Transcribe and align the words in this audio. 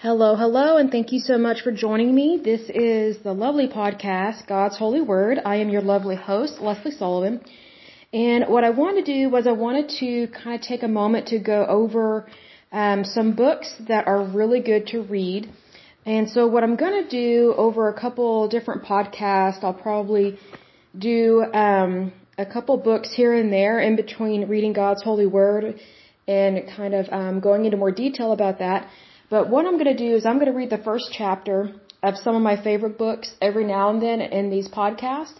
Hello, 0.00 0.36
hello, 0.36 0.76
and 0.76 0.92
thank 0.92 1.10
you 1.10 1.18
so 1.18 1.36
much 1.38 1.62
for 1.62 1.72
joining 1.72 2.14
me. 2.14 2.40
This 2.40 2.60
is 2.72 3.18
the 3.24 3.32
lovely 3.32 3.66
podcast, 3.66 4.46
God's 4.46 4.78
Holy 4.78 5.00
Word. 5.00 5.40
I 5.44 5.56
am 5.56 5.70
your 5.70 5.82
lovely 5.82 6.14
host, 6.14 6.60
Lesley 6.60 6.92
Sullivan. 6.92 7.40
And 8.12 8.44
what 8.46 8.62
I 8.62 8.70
wanted 8.70 9.06
to 9.06 9.12
do 9.12 9.28
was 9.28 9.48
I 9.48 9.56
wanted 9.66 9.88
to 9.98 10.28
kind 10.28 10.54
of 10.54 10.60
take 10.60 10.84
a 10.84 10.92
moment 11.02 11.26
to 11.32 11.40
go 11.40 11.66
over 11.66 12.28
um, 12.70 13.02
some 13.02 13.34
books 13.34 13.74
that 13.88 14.06
are 14.06 14.22
really 14.22 14.60
good 14.60 14.86
to 14.92 15.02
read. 15.02 15.50
And 16.06 16.30
so 16.30 16.46
what 16.46 16.62
I'm 16.62 16.76
going 16.76 17.02
to 17.02 17.10
do 17.10 17.52
over 17.56 17.88
a 17.88 18.00
couple 18.00 18.46
different 18.46 18.84
podcasts, 18.84 19.64
I'll 19.64 19.80
probably 19.88 20.38
do 20.96 21.42
um, 21.52 22.12
a 22.38 22.46
couple 22.46 22.76
books 22.76 23.12
here 23.12 23.34
and 23.34 23.52
there 23.52 23.80
in 23.80 23.96
between 23.96 24.46
reading 24.46 24.74
God's 24.74 25.02
Holy 25.02 25.26
Word 25.26 25.80
and 26.28 26.70
kind 26.76 26.94
of 26.94 27.08
um, 27.10 27.40
going 27.40 27.64
into 27.64 27.76
more 27.76 27.90
detail 27.90 28.30
about 28.30 28.60
that. 28.60 28.88
But 29.30 29.50
what 29.50 29.66
I'm 29.66 29.78
going 29.80 29.96
to 29.96 30.04
do 30.06 30.14
is 30.14 30.24
I'm 30.24 30.38
going 30.40 30.52
to 30.52 30.58
read 30.58 30.70
the 30.70 30.84
first 30.90 31.10
chapter 31.12 31.72
of 32.02 32.16
some 32.16 32.34
of 32.34 32.42
my 32.42 32.56
favorite 32.62 32.96
books 32.96 33.34
every 33.42 33.64
now 33.64 33.90
and 33.90 34.00
then 34.00 34.20
in 34.20 34.50
these 34.50 34.68
podcasts. 34.68 35.34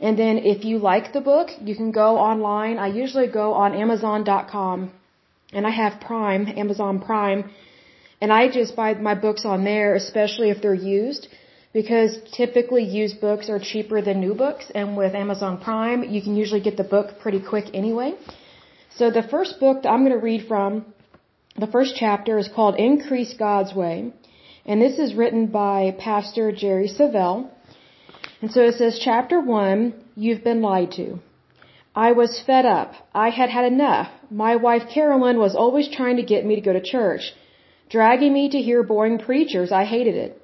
And 0.00 0.18
then 0.18 0.38
if 0.38 0.64
you 0.64 0.78
like 0.78 1.12
the 1.12 1.20
book, 1.20 1.48
you 1.60 1.74
can 1.74 1.90
go 1.92 2.18
online. 2.18 2.78
I 2.78 2.88
usually 2.88 3.28
go 3.28 3.54
on 3.54 3.74
Amazon.com 3.74 4.92
and 5.52 5.66
I 5.66 5.70
have 5.70 6.00
Prime, 6.00 6.46
Amazon 6.48 7.00
Prime, 7.00 7.50
and 8.20 8.32
I 8.32 8.48
just 8.48 8.74
buy 8.74 8.94
my 8.94 9.14
books 9.14 9.44
on 9.44 9.64
there, 9.64 9.94
especially 9.94 10.50
if 10.50 10.62
they're 10.62 10.82
used, 10.98 11.28
because 11.72 12.16
typically 12.32 12.84
used 12.84 13.20
books 13.20 13.50
are 13.50 13.58
cheaper 13.58 14.00
than 14.00 14.20
new 14.20 14.34
books. 14.34 14.70
And 14.74 14.96
with 14.96 15.14
Amazon 15.14 15.60
Prime, 15.60 16.04
you 16.04 16.22
can 16.22 16.36
usually 16.36 16.60
get 16.60 16.76
the 16.76 16.84
book 16.84 17.18
pretty 17.20 17.40
quick 17.40 17.66
anyway. 17.74 18.14
So 18.96 19.10
the 19.10 19.22
first 19.22 19.58
book 19.58 19.82
that 19.82 19.88
I'm 19.88 20.04
going 20.04 20.18
to 20.18 20.24
read 20.24 20.46
from 20.46 20.91
the 21.56 21.66
first 21.66 21.94
chapter 21.96 22.38
is 22.38 22.48
called 22.48 22.76
Increase 22.76 23.34
God's 23.34 23.74
Way, 23.74 24.12
and 24.64 24.80
this 24.80 24.98
is 24.98 25.14
written 25.14 25.46
by 25.46 25.94
Pastor 25.98 26.50
Jerry 26.50 26.88
Savelle. 26.88 27.50
And 28.40 28.50
so 28.50 28.62
it 28.62 28.74
says, 28.74 28.98
Chapter 28.98 29.40
1, 29.40 29.94
You've 30.16 30.42
Been 30.42 30.62
Lied 30.62 30.92
to. 30.92 31.18
I 31.94 32.12
was 32.12 32.40
fed 32.40 32.64
up. 32.64 32.94
I 33.14 33.28
had 33.28 33.50
had 33.50 33.70
enough. 33.70 34.10
My 34.30 34.56
wife 34.56 34.88
Carolyn 34.94 35.38
was 35.38 35.54
always 35.54 35.88
trying 35.88 36.16
to 36.16 36.22
get 36.22 36.46
me 36.46 36.54
to 36.54 36.62
go 36.62 36.72
to 36.72 36.80
church, 36.80 37.34
dragging 37.90 38.32
me 38.32 38.48
to 38.48 38.58
hear 38.58 38.82
boring 38.82 39.18
preachers. 39.18 39.70
I 39.70 39.84
hated 39.84 40.16
it. 40.16 40.40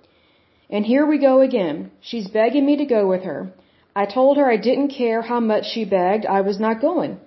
And 0.68 0.84
here 0.84 1.06
we 1.06 1.18
go 1.18 1.40
again. 1.40 1.90
She's 2.02 2.28
begging 2.28 2.66
me 2.66 2.76
to 2.76 2.84
go 2.84 3.08
with 3.08 3.22
her. 3.22 3.50
I 3.96 4.04
told 4.04 4.36
her 4.36 4.50
I 4.50 4.58
didn't 4.58 4.90
care 4.90 5.22
how 5.22 5.40
much 5.40 5.64
she 5.72 5.84
begged, 5.86 6.26
I 6.26 6.42
was 6.42 6.60
not 6.60 6.82
going. 6.82 7.18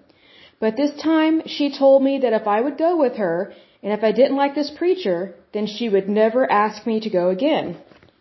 But 0.59 0.77
this 0.77 0.94
time 1.02 1.42
she 1.48 1.75
told 1.75 2.03
me 2.03 2.20
that 2.20 2.33
if 2.33 2.48
I 2.48 2.61
would 2.61 2.77
go 2.77 2.95
with 2.95 3.16
her, 3.16 3.53
and 3.83 3.93
if 3.93 4.03
I 4.03 4.11
didn't 4.11 4.37
like 4.37 4.55
this 4.55 4.69
preacher, 4.69 5.33
then 5.53 5.65
she 5.65 5.89
would 5.89 6.07
never 6.07 6.49
ask 6.51 6.85
me 6.85 6.99
to 6.99 7.09
go 7.09 7.29
again. 7.29 7.77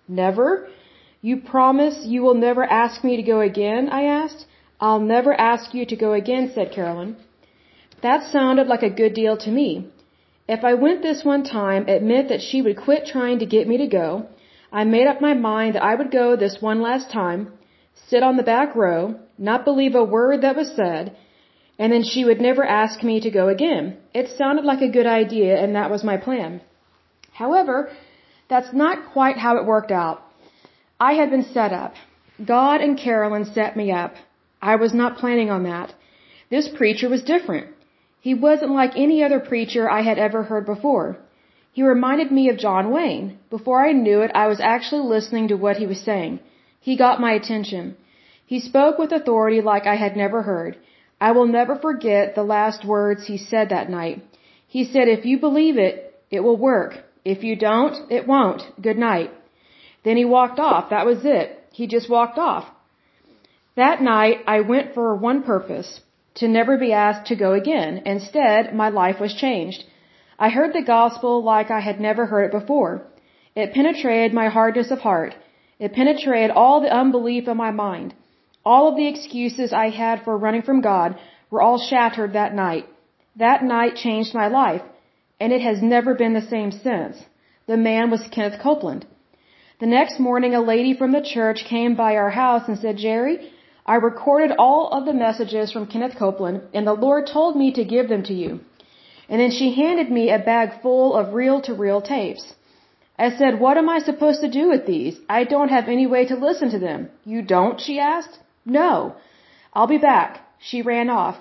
Never? 0.08 0.68
You 1.20 1.36
promise 1.38 1.98
you 2.04 2.22
will 2.22 2.34
never 2.34 2.64
ask 2.64 3.04
me 3.04 3.16
to 3.16 3.22
go 3.22 3.40
again? 3.40 3.90
I 3.90 4.04
asked. 4.04 4.46
I'll 4.80 5.00
never 5.00 5.32
ask 5.38 5.74
you 5.74 5.84
to 5.86 5.96
go 5.96 6.14
again, 6.14 6.50
said 6.54 6.72
Carolyn. 6.72 7.16
That 8.02 8.22
sounded 8.32 8.66
like 8.66 8.82
a 8.82 8.98
good 9.00 9.12
deal 9.12 9.36
to 9.36 9.50
me. 9.50 9.88
If 10.48 10.64
I 10.64 10.74
went 10.74 11.02
this 11.02 11.22
one 11.22 11.44
time, 11.44 11.88
it 11.88 12.02
meant 12.02 12.30
that 12.30 12.40
she 12.40 12.62
would 12.62 12.78
quit 12.78 13.04
trying 13.06 13.40
to 13.40 13.46
get 13.54 13.68
me 13.68 13.76
to 13.78 13.86
go. 13.86 14.26
I 14.72 14.84
made 14.84 15.06
up 15.06 15.20
my 15.20 15.34
mind 15.34 15.74
that 15.74 15.82
I 15.82 15.94
would 15.94 16.10
go 16.10 16.34
this 16.34 16.56
one 16.60 16.80
last 16.80 17.10
time, 17.10 17.52
sit 18.08 18.22
on 18.22 18.36
the 18.36 18.50
back 18.54 18.74
row, 18.74 19.16
not 19.36 19.66
believe 19.66 19.94
a 19.94 20.02
word 20.02 20.40
that 20.40 20.56
was 20.56 20.74
said, 20.74 21.16
and 21.80 21.90
then 21.92 22.04
she 22.04 22.24
would 22.26 22.40
never 22.46 22.64
ask 22.80 23.02
me 23.10 23.20
to 23.20 23.36
go 23.36 23.44
again. 23.48 23.84
It 24.20 24.26
sounded 24.38 24.66
like 24.70 24.82
a 24.82 24.94
good 24.96 25.06
idea, 25.06 25.52
and 25.62 25.74
that 25.76 25.90
was 25.94 26.04
my 26.10 26.16
plan. 26.26 26.60
However, 27.42 27.76
that's 28.50 28.74
not 28.82 29.06
quite 29.14 29.38
how 29.44 29.52
it 29.56 29.70
worked 29.74 29.90
out. 29.90 30.18
I 31.08 31.12
had 31.20 31.30
been 31.30 31.46
set 31.54 31.72
up. 31.72 31.94
God 32.54 32.82
and 32.82 32.98
Carolyn 33.06 33.46
set 33.46 33.78
me 33.80 33.86
up. 34.02 34.12
I 34.60 34.76
was 34.76 34.92
not 34.92 35.16
planning 35.22 35.50
on 35.56 35.62
that. 35.70 35.94
This 36.50 36.68
preacher 36.68 37.08
was 37.08 37.30
different. 37.32 37.68
He 38.20 38.34
wasn't 38.34 38.78
like 38.80 39.02
any 39.06 39.24
other 39.24 39.40
preacher 39.40 39.88
I 39.98 40.02
had 40.02 40.18
ever 40.18 40.42
heard 40.50 40.66
before. 40.66 41.08
He 41.72 41.82
reminded 41.82 42.30
me 42.30 42.50
of 42.50 42.58
John 42.66 42.90
Wayne. 42.90 43.38
Before 43.56 43.80
I 43.88 43.92
knew 43.92 44.20
it, 44.20 44.32
I 44.34 44.48
was 44.52 44.60
actually 44.60 45.06
listening 45.14 45.48
to 45.48 45.62
what 45.64 45.78
he 45.78 45.86
was 45.86 46.06
saying. 46.10 46.40
He 46.88 47.02
got 47.04 47.24
my 47.26 47.32
attention. 47.32 47.96
He 48.44 48.60
spoke 48.60 48.98
with 48.98 49.12
authority 49.12 49.60
like 49.62 49.86
I 49.86 49.96
had 50.04 50.14
never 50.24 50.42
heard. 50.42 50.76
I 51.20 51.32
will 51.32 51.46
never 51.46 51.76
forget 51.76 52.34
the 52.34 52.42
last 52.42 52.84
words 52.84 53.26
he 53.26 53.36
said 53.36 53.68
that 53.68 53.90
night. 53.90 54.24
He 54.66 54.84
said, 54.84 55.08
if 55.08 55.24
you 55.26 55.38
believe 55.38 55.76
it, 55.78 55.94
it 56.30 56.40
will 56.40 56.56
work. 56.56 56.92
If 57.24 57.44
you 57.44 57.56
don't, 57.56 58.10
it 58.10 58.26
won't. 58.26 58.62
Good 58.80 58.96
night. 58.96 59.30
Then 60.04 60.16
he 60.16 60.24
walked 60.24 60.58
off. 60.58 60.90
That 60.90 61.06
was 61.06 61.24
it. 61.24 61.58
He 61.72 61.86
just 61.86 62.08
walked 62.08 62.38
off. 62.38 62.64
That 63.76 64.02
night, 64.02 64.38
I 64.46 64.60
went 64.60 64.94
for 64.94 65.14
one 65.14 65.42
purpose, 65.42 66.00
to 66.36 66.48
never 66.48 66.78
be 66.78 66.92
asked 66.92 67.26
to 67.28 67.36
go 67.36 67.52
again. 67.52 68.02
Instead, 68.06 68.74
my 68.74 68.88
life 68.88 69.20
was 69.20 69.34
changed. 69.34 69.84
I 70.38 70.48
heard 70.48 70.72
the 70.72 70.90
gospel 70.96 71.42
like 71.44 71.70
I 71.70 71.80
had 71.80 72.00
never 72.00 72.26
heard 72.26 72.46
it 72.46 72.58
before. 72.60 73.02
It 73.54 73.74
penetrated 73.74 74.32
my 74.32 74.48
hardness 74.48 74.90
of 74.90 75.00
heart. 75.00 75.34
It 75.78 75.92
penetrated 75.92 76.50
all 76.50 76.80
the 76.80 76.96
unbelief 77.02 77.46
of 77.46 77.56
my 77.56 77.70
mind. 77.70 78.14
All 78.72 78.86
of 78.88 78.96
the 78.96 79.08
excuses 79.08 79.72
I 79.72 79.88
had 79.88 80.22
for 80.24 80.38
running 80.38 80.62
from 80.62 80.80
God 80.80 81.18
were 81.50 81.60
all 81.60 81.78
shattered 81.90 82.34
that 82.34 82.54
night. 82.54 82.84
That 83.44 83.64
night 83.64 83.96
changed 83.96 84.32
my 84.32 84.46
life, 84.46 84.82
and 85.40 85.52
it 85.52 85.62
has 85.68 85.82
never 85.94 86.12
been 86.14 86.34
the 86.34 86.50
same 86.54 86.70
since. 86.70 87.16
The 87.66 87.76
man 87.88 88.12
was 88.12 88.28
Kenneth 88.34 88.60
Copeland. 88.66 89.06
The 89.80 89.92
next 89.98 90.20
morning, 90.20 90.54
a 90.54 90.68
lady 90.74 90.92
from 91.00 91.10
the 91.10 91.28
church 91.34 91.64
came 91.64 91.96
by 91.96 92.10
our 92.14 92.30
house 92.42 92.68
and 92.68 92.78
said, 92.78 93.04
Jerry, 93.06 93.36
I 93.84 93.96
recorded 93.96 94.52
all 94.56 94.82
of 94.96 95.04
the 95.04 95.20
messages 95.24 95.72
from 95.72 95.88
Kenneth 95.92 96.16
Copeland, 96.16 96.60
and 96.72 96.86
the 96.86 97.00
Lord 97.06 97.26
told 97.26 97.56
me 97.56 97.72
to 97.72 97.92
give 97.94 98.08
them 98.08 98.22
to 98.28 98.34
you. 98.42 98.60
And 99.28 99.40
then 99.40 99.50
she 99.50 99.74
handed 99.82 100.12
me 100.18 100.30
a 100.30 100.44
bag 100.50 100.80
full 100.80 101.16
of 101.16 101.34
reel 101.34 101.60
to 101.62 101.74
reel 101.74 102.00
tapes. 102.02 102.44
I 103.18 103.30
said, 103.30 103.58
What 103.58 103.78
am 103.78 103.88
I 103.88 103.98
supposed 103.98 104.42
to 104.42 104.56
do 104.60 104.68
with 104.68 104.86
these? 104.86 105.18
I 105.38 105.42
don't 105.42 105.74
have 105.76 105.88
any 105.88 106.06
way 106.14 106.22
to 106.26 106.36
listen 106.46 106.70
to 106.70 106.78
them. 106.78 107.08
You 107.24 107.42
don't? 107.42 107.80
she 107.80 107.98
asked. 107.98 108.38
No. 108.64 109.14
I'll 109.72 109.86
be 109.86 109.98
back. 109.98 110.40
She 110.58 110.82
ran 110.82 111.10
off. 111.10 111.36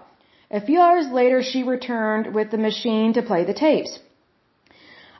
A 0.52 0.62
few 0.62 0.80
hours 0.80 1.08
later, 1.12 1.44
she 1.44 1.64
returned 1.64 2.34
with 2.34 2.50
the 2.52 2.58
machine 2.58 3.14
to 3.14 3.22
play 3.22 3.44
the 3.44 3.54
tapes. 3.54 4.00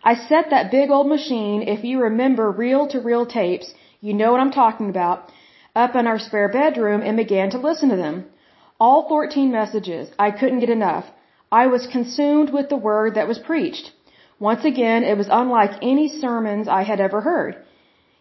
I 0.04 0.16
set 0.16 0.50
that 0.50 0.72
big 0.72 0.90
old 0.90 1.08
machine, 1.08 1.62
if 1.62 1.84
you 1.84 2.02
remember 2.02 2.50
reel 2.50 2.88
to 2.88 3.00
reel 3.02 3.26
tapes, 3.26 3.74
you 4.02 4.14
know 4.14 4.32
what 4.32 4.40
I'm 4.40 4.52
talking 4.52 4.90
about, 4.90 5.32
up 5.76 5.96
in 5.96 6.08
our 6.08 6.20
spare 6.20 6.50
bedroom 6.50 7.02
and 7.02 7.18
began 7.18 7.50
to 7.52 7.58
listen 7.58 7.90
to 7.90 7.96
them. 7.96 8.26
All 8.80 9.08
14 9.10 9.52
messages. 9.52 10.10
I 10.18 10.32
couldn't 10.32 10.62
get 10.62 10.70
enough. 10.70 11.06
I 11.52 11.68
was 11.68 11.88
consumed 11.88 12.50
with 12.52 12.70
the 12.70 12.78
word 12.78 13.16
that 13.16 13.28
was 13.28 13.40
preached. 13.40 13.92
Once 14.40 14.64
again, 14.64 15.04
it 15.04 15.18
was 15.18 15.28
unlike 15.30 15.72
any 15.82 16.08
sermons 16.08 16.68
I 16.68 16.84
had 16.84 17.02
ever 17.02 17.22
heard. 17.22 17.58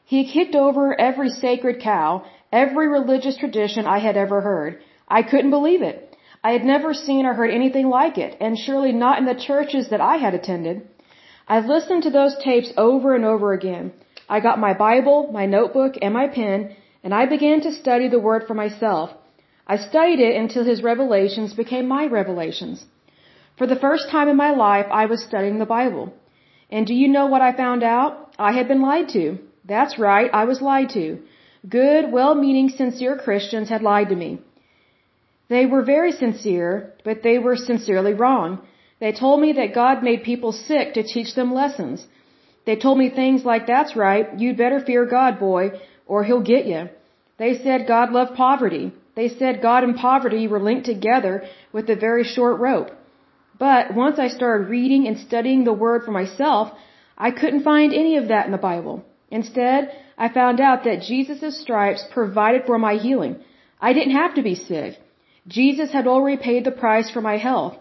He 0.05 0.33
kicked 0.33 0.56
over 0.56 1.00
every 1.00 1.28
sacred 1.28 1.81
cow 1.81 2.25
every 2.53 2.89
religious 2.89 3.37
tradition 3.37 3.87
I 3.87 3.99
had 3.99 4.17
ever 4.17 4.41
heard. 4.41 4.81
I 5.09 5.23
couldn't 5.23 5.51
believe 5.51 5.83
it. 5.83 6.17
I 6.43 6.53
had 6.53 6.65
never 6.65 6.95
seen 6.95 7.27
or 7.27 7.35
heard 7.35 7.51
anything 7.51 7.89
like 7.89 8.17
it, 8.19 8.37
and 8.41 8.57
surely 8.57 8.93
not 8.93 9.19
in 9.19 9.27
the 9.27 9.35
churches 9.35 9.89
that 9.89 10.01
I 10.01 10.17
had 10.17 10.35
attended. 10.35 10.87
I 11.49 11.61
listened 11.61 12.03
to 12.05 12.11
those 12.11 12.37
tapes 12.45 12.73
over 12.77 13.15
and 13.15 13.25
over 13.25 13.53
again. 13.53 13.93
I 14.29 14.41
got 14.41 14.59
my 14.59 14.75
Bible, 14.75 15.31
my 15.33 15.47
notebook, 15.47 15.95
and 16.03 16.13
my 16.15 16.29
pen, 16.29 16.77
and 17.03 17.15
I 17.15 17.27
began 17.27 17.61
to 17.63 17.73
study 17.73 18.09
the 18.09 18.25
Word 18.29 18.47
for 18.47 18.55
myself. 18.55 19.11
I 19.67 19.77
studied 19.77 20.21
it 20.21 20.37
until 20.37 20.65
His 20.65 20.83
revelations 20.83 21.55
became 21.55 21.89
my 21.89 22.07
revelations. 22.07 22.85
For 23.57 23.67
the 23.67 23.83
first 23.87 24.11
time 24.11 24.29
in 24.29 24.37
my 24.37 24.51
life, 24.51 24.87
I 24.91 25.07
was 25.07 25.25
studying 25.25 25.59
the 25.59 25.75
Bible. 25.79 26.13
And 26.71 26.87
do 26.87 26.95
you 26.95 27.09
know 27.09 27.27
what 27.27 27.43
I 27.43 27.53
found 27.53 27.83
out? 27.83 28.35
I 28.39 28.53
had 28.53 28.69
been 28.69 28.83
lied 28.83 29.09
to. 29.11 29.39
That's 29.65 29.99
right, 29.99 30.31
I 30.33 30.44
was 30.44 30.62
lied 30.62 30.91
to. 30.91 31.19
Good, 31.69 32.12
well-meaning, 32.12 32.69
sincere 32.70 33.17
Christians 33.17 33.69
had 33.69 33.82
lied 33.82 34.11
to 34.11 34.17
me. 34.17 34.38
They 35.49 35.67
were 35.67 35.82
very 35.82 36.12
sincere, 36.12 36.94
but 37.05 37.23
they 37.23 37.38
were 37.38 37.56
sincerely 37.56 38.15
wrong. 38.15 38.61
They 39.00 39.12
told 39.12 39.41
me 39.41 39.53
that 39.55 39.75
God 39.75 40.03
made 40.03 40.23
people 40.23 40.53
sick 40.53 40.94
to 40.94 41.03
teach 41.03 41.35
them 41.35 41.53
lessons. 41.53 42.06
They 42.67 42.76
told 42.76 42.99
me 42.99 43.09
things 43.11 43.44
like, 43.44 43.67
that's 43.67 43.97
right, 43.97 44.38
you'd 44.38 44.56
better 44.56 44.81
fear 44.81 45.05
God, 45.06 45.38
boy, 45.38 45.70
or 46.06 46.23
he'll 46.23 46.43
get 46.55 46.67
you. 46.67 46.88
They 47.38 47.59
said 47.65 47.87
God 47.87 48.12
loved 48.12 48.35
poverty. 48.35 48.93
They 49.17 49.29
said 49.29 49.62
God 49.62 49.85
and 49.85 49.97
poverty 49.97 50.47
were 50.47 50.61
linked 50.61 50.87
together 50.87 51.44
with 51.73 51.88
a 51.88 51.97
very 51.97 52.25
short 52.25 52.61
rope. 52.61 52.91
But 53.59 53.94
once 53.94 54.19
I 54.19 54.29
started 54.29 54.69
reading 54.69 55.06
and 55.09 55.19
studying 55.19 55.65
the 55.65 55.73
Word 55.73 56.05
for 56.05 56.12
myself, 56.12 56.70
I 57.17 57.31
couldn't 57.32 57.65
find 57.65 57.93
any 57.93 58.17
of 58.17 58.29
that 58.29 58.47
in 58.47 58.53
the 58.53 58.59
Bible. 58.59 59.05
Instead, 59.31 59.91
I 60.17 60.29
found 60.29 60.61
out 60.61 60.85
that 60.85 61.03
Jesus' 61.03 61.61
stripes 61.61 62.05
provided 62.11 62.65
for 62.67 62.79
my 62.79 62.95
healing. 62.95 63.37
I 63.81 63.93
didn't 63.93 64.17
have 64.23 64.35
to 64.35 64.43
be 64.43 64.55
sick. 64.55 64.99
Jesus 65.47 65.93
had 65.93 66.07
already 66.07 66.37
paid 66.43 66.65
the 66.65 66.71
price 66.71 67.11
for 67.11 67.21
my 67.21 67.37
health. 67.37 67.77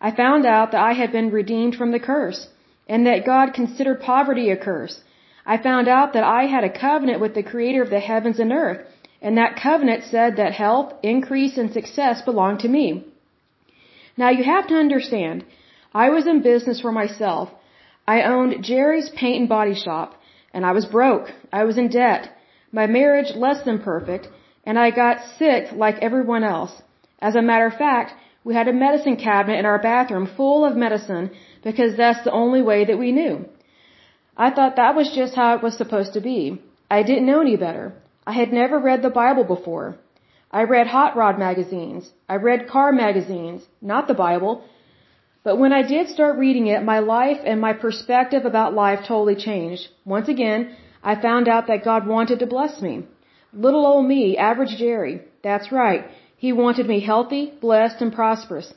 I 0.00 0.10
found 0.10 0.44
out 0.46 0.72
that 0.72 0.80
I 0.80 0.92
had 0.92 1.12
been 1.12 1.30
redeemed 1.30 1.74
from 1.76 1.92
the 1.92 2.00
curse. 2.00 2.48
and 2.88 3.06
that 3.06 3.24
God 3.24 3.54
considered 3.54 4.00
poverty 4.00 4.50
a 4.50 4.56
curse. 4.56 5.00
I 5.46 5.56
found 5.58 5.88
out 5.88 6.12
that 6.12 6.24
I 6.24 6.42
had 6.46 6.64
a 6.64 6.78
covenant 6.86 7.20
with 7.20 7.34
the 7.34 7.42
creator 7.42 7.82
of 7.82 7.90
the 7.90 8.00
heavens 8.00 8.38
and 8.38 8.52
earth, 8.52 8.82
and 9.20 9.38
that 9.38 9.56
covenant 9.56 10.04
said 10.04 10.36
that 10.36 10.52
health, 10.52 10.92
increase, 11.02 11.56
and 11.56 11.72
success 11.72 12.22
belonged 12.22 12.60
to 12.60 12.68
me. 12.68 13.04
Now 14.16 14.30
you 14.30 14.44
have 14.44 14.66
to 14.68 14.74
understand, 14.74 15.44
I 15.94 16.10
was 16.10 16.26
in 16.26 16.42
business 16.42 16.80
for 16.80 16.92
myself. 16.92 17.48
I 18.06 18.22
owned 18.22 18.62
Jerry's 18.62 19.10
paint 19.10 19.40
and 19.40 19.48
body 19.48 19.74
shop, 19.74 20.14
and 20.52 20.64
I 20.66 20.72
was 20.72 20.86
broke. 20.86 21.28
I 21.52 21.64
was 21.64 21.78
in 21.78 21.88
debt. 21.88 22.36
My 22.72 22.86
marriage 22.86 23.34
less 23.34 23.64
than 23.64 23.78
perfect, 23.78 24.28
and 24.64 24.78
I 24.78 24.90
got 24.90 25.24
sick 25.38 25.72
like 25.72 25.96
everyone 25.98 26.44
else. 26.44 26.72
As 27.20 27.34
a 27.34 27.42
matter 27.42 27.66
of 27.66 27.74
fact, 27.74 28.14
we 28.44 28.54
had 28.54 28.68
a 28.68 28.72
medicine 28.72 29.16
cabinet 29.16 29.58
in 29.58 29.66
our 29.66 29.78
bathroom 29.78 30.28
full 30.36 30.64
of 30.64 30.76
medicine 30.76 31.30
because 31.62 31.96
that's 31.96 32.24
the 32.24 32.32
only 32.32 32.62
way 32.62 32.84
that 32.84 32.98
we 32.98 33.12
knew. 33.12 33.44
I 34.36 34.50
thought 34.50 34.76
that 34.76 34.96
was 34.96 35.12
just 35.14 35.34
how 35.34 35.54
it 35.56 35.62
was 35.62 35.76
supposed 35.76 36.14
to 36.14 36.20
be. 36.20 36.60
I 36.90 37.02
didn't 37.02 37.26
know 37.26 37.40
any 37.40 37.56
better. 37.56 37.92
I 38.26 38.32
had 38.32 38.52
never 38.52 38.78
read 38.78 39.02
the 39.02 39.10
Bible 39.10 39.44
before. 39.44 39.96
I 40.50 40.64
read 40.64 40.86
hot 40.86 41.16
rod 41.16 41.38
magazines. 41.38 42.10
I 42.28 42.36
read 42.36 42.68
car 42.68 42.92
magazines, 42.92 43.62
not 43.80 44.08
the 44.08 44.14
Bible. 44.14 44.64
But 45.44 45.58
when 45.58 45.72
I 45.72 45.82
did 45.82 46.08
start 46.08 46.38
reading 46.38 46.66
it, 46.68 46.84
my 46.84 47.00
life 47.00 47.40
and 47.44 47.60
my 47.60 47.72
perspective 47.72 48.44
about 48.44 48.74
life 48.74 49.00
totally 49.00 49.36
changed. 49.36 49.88
Once 50.04 50.28
again, 50.28 50.76
I 51.02 51.20
found 51.20 51.48
out 51.48 51.66
that 51.66 51.84
God 51.84 52.06
wanted 52.06 52.38
to 52.40 52.46
bless 52.46 52.80
me. 52.80 52.94
Little 53.52 53.86
old 53.86 54.06
me, 54.06 54.36
average 54.36 54.76
Jerry. 54.78 55.20
That's 55.42 55.72
right. 55.72 56.06
He 56.36 56.52
wanted 56.52 56.86
me 56.86 57.00
healthy, 57.00 57.52
blessed, 57.60 58.00
and 58.00 58.12
prosperous. 58.12 58.72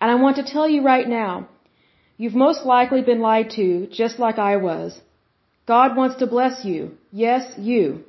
And 0.00 0.10
I 0.10 0.16
want 0.16 0.36
to 0.36 0.50
tell 0.52 0.68
you 0.68 0.82
right 0.82 1.08
now, 1.08 1.48
You've 2.22 2.34
most 2.34 2.66
likely 2.66 3.00
been 3.00 3.20
lied 3.20 3.48
to, 3.52 3.86
just 3.86 4.18
like 4.18 4.38
I 4.38 4.56
was. 4.56 5.00
God 5.64 5.96
wants 5.96 6.16
to 6.16 6.26
bless 6.26 6.66
you. 6.66 6.80
Yes, 7.10 7.44
you. 7.56 8.04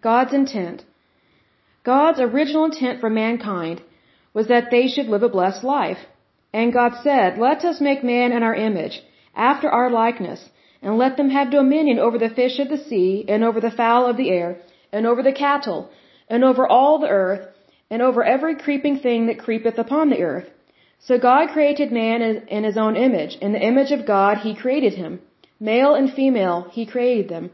God's 0.00 0.32
intent. 0.32 0.84
God's 1.84 2.18
original 2.18 2.64
intent 2.64 2.98
for 3.02 3.10
mankind 3.10 3.82
was 4.32 4.46
that 4.46 4.70
they 4.70 4.88
should 4.88 5.08
live 5.14 5.22
a 5.22 5.28
blessed 5.28 5.62
life. 5.62 5.98
And 6.52 6.72
God 6.72 6.92
said, 7.02 7.38
Let 7.38 7.64
us 7.64 7.80
make 7.80 8.02
man 8.02 8.32
in 8.32 8.42
our 8.42 8.54
image, 8.54 9.02
after 9.34 9.68
our 9.68 9.90
likeness, 9.90 10.50
and 10.82 10.98
let 10.98 11.16
them 11.16 11.30
have 11.30 11.50
dominion 11.50 11.98
over 11.98 12.18
the 12.18 12.30
fish 12.30 12.58
of 12.58 12.68
the 12.68 12.84
sea, 12.88 13.24
and 13.28 13.44
over 13.44 13.60
the 13.60 13.70
fowl 13.70 14.06
of 14.06 14.16
the 14.16 14.30
air, 14.30 14.58
and 14.92 15.06
over 15.06 15.22
the 15.22 15.32
cattle, 15.32 15.90
and 16.28 16.42
over 16.44 16.66
all 16.66 16.98
the 16.98 17.08
earth, 17.08 17.46
and 17.90 18.02
over 18.02 18.24
every 18.24 18.56
creeping 18.56 18.98
thing 18.98 19.26
that 19.26 19.38
creepeth 19.38 19.78
upon 19.78 20.10
the 20.10 20.22
earth. 20.22 20.48
So 20.98 21.18
God 21.18 21.48
created 21.48 21.92
man 21.92 22.20
in 22.56 22.64
his 22.64 22.76
own 22.76 22.96
image. 22.96 23.36
In 23.40 23.52
the 23.52 23.66
image 23.70 23.90
of 23.90 24.06
God, 24.06 24.38
he 24.38 24.54
created 24.54 24.94
him. 24.94 25.20
Male 25.58 25.94
and 25.94 26.12
female, 26.12 26.68
he 26.72 26.84
created 26.86 27.28
them. 27.28 27.50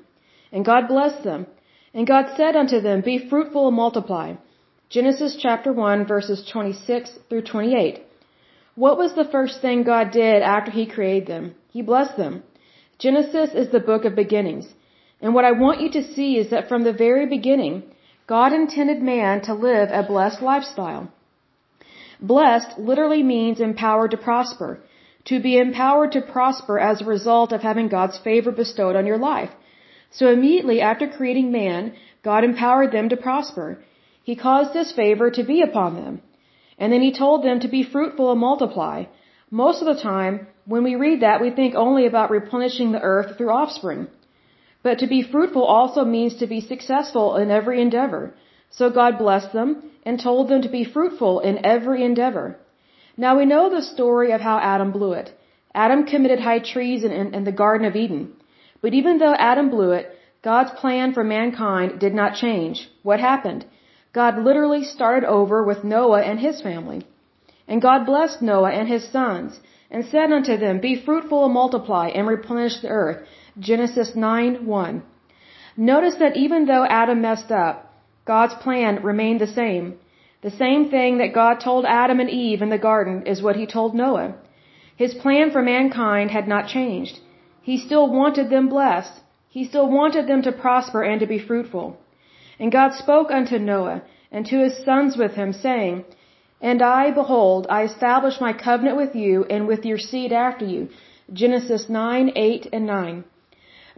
And 0.53 0.65
God 0.65 0.89
blessed 0.89 1.23
them. 1.23 1.47
And 1.95 2.07
God 2.07 2.27
said 2.37 2.57
unto 2.57 2.81
them, 2.81 3.01
Be 3.01 3.29
fruitful 3.31 3.69
and 3.69 3.77
multiply. 3.77 4.35
Genesis 4.89 5.37
chapter 5.41 5.73
1 5.73 6.07
verses 6.07 6.49
26 6.53 7.19
through 7.29 7.43
28. 7.43 8.06
What 8.85 8.99
was 8.99 9.15
the 9.15 9.31
first 9.35 9.63
thing 9.63 9.85
God 9.85 10.11
did 10.11 10.43
after 10.43 10.71
he 10.71 10.87
created 10.95 11.27
them? 11.27 11.55
He 11.71 11.83
blessed 11.83 12.17
them. 12.19 12.43
Genesis 12.99 13.51
is 13.55 13.71
the 13.71 13.87
book 13.91 14.05
of 14.05 14.15
beginnings. 14.15 14.67
And 15.21 15.35
what 15.35 15.47
I 15.47 15.53
want 15.53 15.81
you 15.81 15.91
to 15.93 16.09
see 16.15 16.37
is 16.37 16.51
that 16.51 16.69
from 16.69 16.85
the 16.85 16.93
very 16.93 17.27
beginning, 17.27 17.85
God 18.27 18.53
intended 18.53 19.01
man 19.03 19.41
to 19.43 19.55
live 19.55 19.89
a 19.91 20.03
blessed 20.03 20.43
lifestyle. 20.43 21.11
Blessed 22.21 22.79
literally 22.79 23.23
means 23.23 23.61
empowered 23.61 24.11
to 24.11 24.25
prosper. 24.29 24.71
To 25.31 25.41
be 25.41 25.59
empowered 25.59 26.13
to 26.13 26.21
prosper 26.21 26.79
as 26.79 27.01
a 27.01 27.13
result 27.17 27.53
of 27.53 27.63
having 27.63 27.89
God's 27.89 28.19
favor 28.19 28.53
bestowed 28.53 28.97
on 28.97 29.07
your 29.07 29.19
life. 29.19 29.51
So 30.11 30.31
immediately 30.31 30.81
after 30.81 31.09
creating 31.09 31.51
man, 31.51 31.95
God 32.23 32.45
empowered 32.45 32.93
them 32.93 33.09
to 33.09 33.17
prosper. 33.17 33.79
He 34.23 34.37
caused 34.37 34.73
this 34.75 34.93
favor 34.93 35.31
to 35.31 35.45
be 35.45 35.63
upon 35.63 35.95
them. 35.95 36.21
And 36.79 36.93
then 36.93 37.03
he 37.03 37.13
told 37.13 37.43
them 37.43 37.61
to 37.61 37.69
be 37.69 37.83
fruitful 37.83 38.31
and 38.33 38.41
multiply. 38.41 39.05
Most 39.51 39.81
of 39.83 39.87
the 39.87 40.03
time, 40.03 40.47
when 40.67 40.83
we 40.85 40.95
read 40.97 41.21
that, 41.23 41.41
we 41.41 41.51
think 41.51 41.75
only 41.75 42.07
about 42.07 42.31
replenishing 42.31 42.93
the 42.93 43.01
earth 43.01 43.37
through 43.37 43.51
offspring. 43.51 44.09
But 44.83 44.99
to 44.99 45.07
be 45.07 45.23
fruitful 45.23 45.65
also 45.65 46.05
means 46.05 46.37
to 46.37 46.47
be 46.47 46.61
successful 46.61 47.37
in 47.37 47.51
every 47.51 47.81
endeavor. 47.81 48.35
So 48.71 48.91
God 48.91 49.19
blessed 49.19 49.53
them 49.53 49.71
and 50.05 50.21
told 50.21 50.49
them 50.49 50.63
to 50.63 50.69
be 50.69 50.85
fruitful 50.85 51.41
in 51.41 51.65
every 51.65 52.05
endeavor. 52.05 52.57
Now 53.17 53.39
we 53.39 53.47
know 53.47 53.71
the 53.71 53.83
story 53.83 54.33
of 54.33 54.41
how 54.41 54.59
Adam 54.59 54.93
blew 54.93 55.13
it. 55.13 55.33
Adam 55.75 56.05
committed 56.05 56.41
high 56.41 56.59
treason 56.59 57.11
in, 57.13 57.35
in 57.35 57.45
the 57.45 57.59
Garden 57.65 57.87
of 57.87 57.97
Eden. 57.97 58.33
But 58.83 58.95
even 58.95 59.19
though 59.19 59.35
Adam 59.35 59.71
blew 59.71 59.93
it, 59.93 60.07
God's 60.43 60.71
plan 60.81 61.13
for 61.13 61.25
mankind 61.25 61.99
did 61.99 62.15
not 62.15 62.37
change. 62.37 62.89
What 63.03 63.21
happened? 63.21 63.65
God 64.17 64.39
literally 64.49 64.83
started 64.83 65.25
over 65.29 65.59
with 65.63 65.85
Noah 65.85 66.23
and 66.23 66.41
his 66.41 66.63
family. 66.69 67.01
And 67.69 67.83
God 67.83 68.07
blessed 68.07 68.41
Noah 68.41 68.73
and 68.79 68.89
his 68.89 69.05
sons 69.17 69.61
and 69.91 70.07
said 70.07 70.33
unto 70.33 70.57
them, 70.57 70.81
Be 70.81 71.03
fruitful 71.07 71.45
and 71.45 71.53
multiply 71.53 72.07
and 72.09 72.27
replenish 72.27 72.77
the 72.81 72.89
earth. 72.89 73.19
Genesis 73.59 74.11
9 74.17 74.65
1. 74.65 75.03
Notice 75.77 76.17
that 76.23 76.39
even 76.45 76.65
though 76.65 76.87
Adam 77.01 77.21
messed 77.21 77.53
up, 77.65 77.77
God's 78.25 78.55
plan 78.55 79.03
remained 79.11 79.43
the 79.43 79.55
same. 79.61 79.87
The 80.41 80.57
same 80.63 80.89
thing 80.95 81.19
that 81.19 81.39
God 81.41 81.61
told 81.61 81.85
Adam 81.85 82.19
and 82.19 82.31
Eve 82.31 82.63
in 82.63 82.71
the 82.71 82.87
garden 82.91 83.27
is 83.27 83.43
what 83.43 83.57
he 83.57 83.67
told 83.67 83.95
Noah. 83.95 84.35
His 85.05 85.13
plan 85.13 85.51
for 85.51 85.61
mankind 85.61 86.31
had 86.31 86.49
not 86.49 86.73
changed. 86.77 87.21
He 87.61 87.77
still 87.77 88.09
wanted 88.21 88.49
them 88.49 88.71
blessed. 88.71 89.15
He 89.51 89.65
still 89.65 89.89
wanted 90.01 90.27
them 90.27 90.43
to 90.45 90.61
prosper 90.65 91.03
and 91.03 91.21
to 91.21 91.27
be 91.35 91.47
fruitful. 91.51 91.99
And 92.59 92.73
God 92.73 92.95
spoke 92.95 93.31
unto 93.31 93.59
Noah 93.59 94.03
and 94.33 94.47
to 94.47 94.59
his 94.59 94.77
sons 94.85 95.17
with 95.17 95.35
him, 95.35 95.53
saying, 95.53 96.05
And 96.61 96.81
I, 96.83 97.11
behold, 97.11 97.67
I 97.69 97.83
establish 97.85 98.41
my 98.41 98.53
covenant 98.53 98.97
with 98.97 99.15
you 99.15 99.45
and 99.45 99.67
with 99.67 99.85
your 99.85 99.99
seed 99.99 100.33
after 100.33 100.65
you. 100.65 100.89
Genesis 101.33 101.89
9, 101.89 102.33
8, 102.35 102.69
and 102.73 102.87
9. 102.87 103.25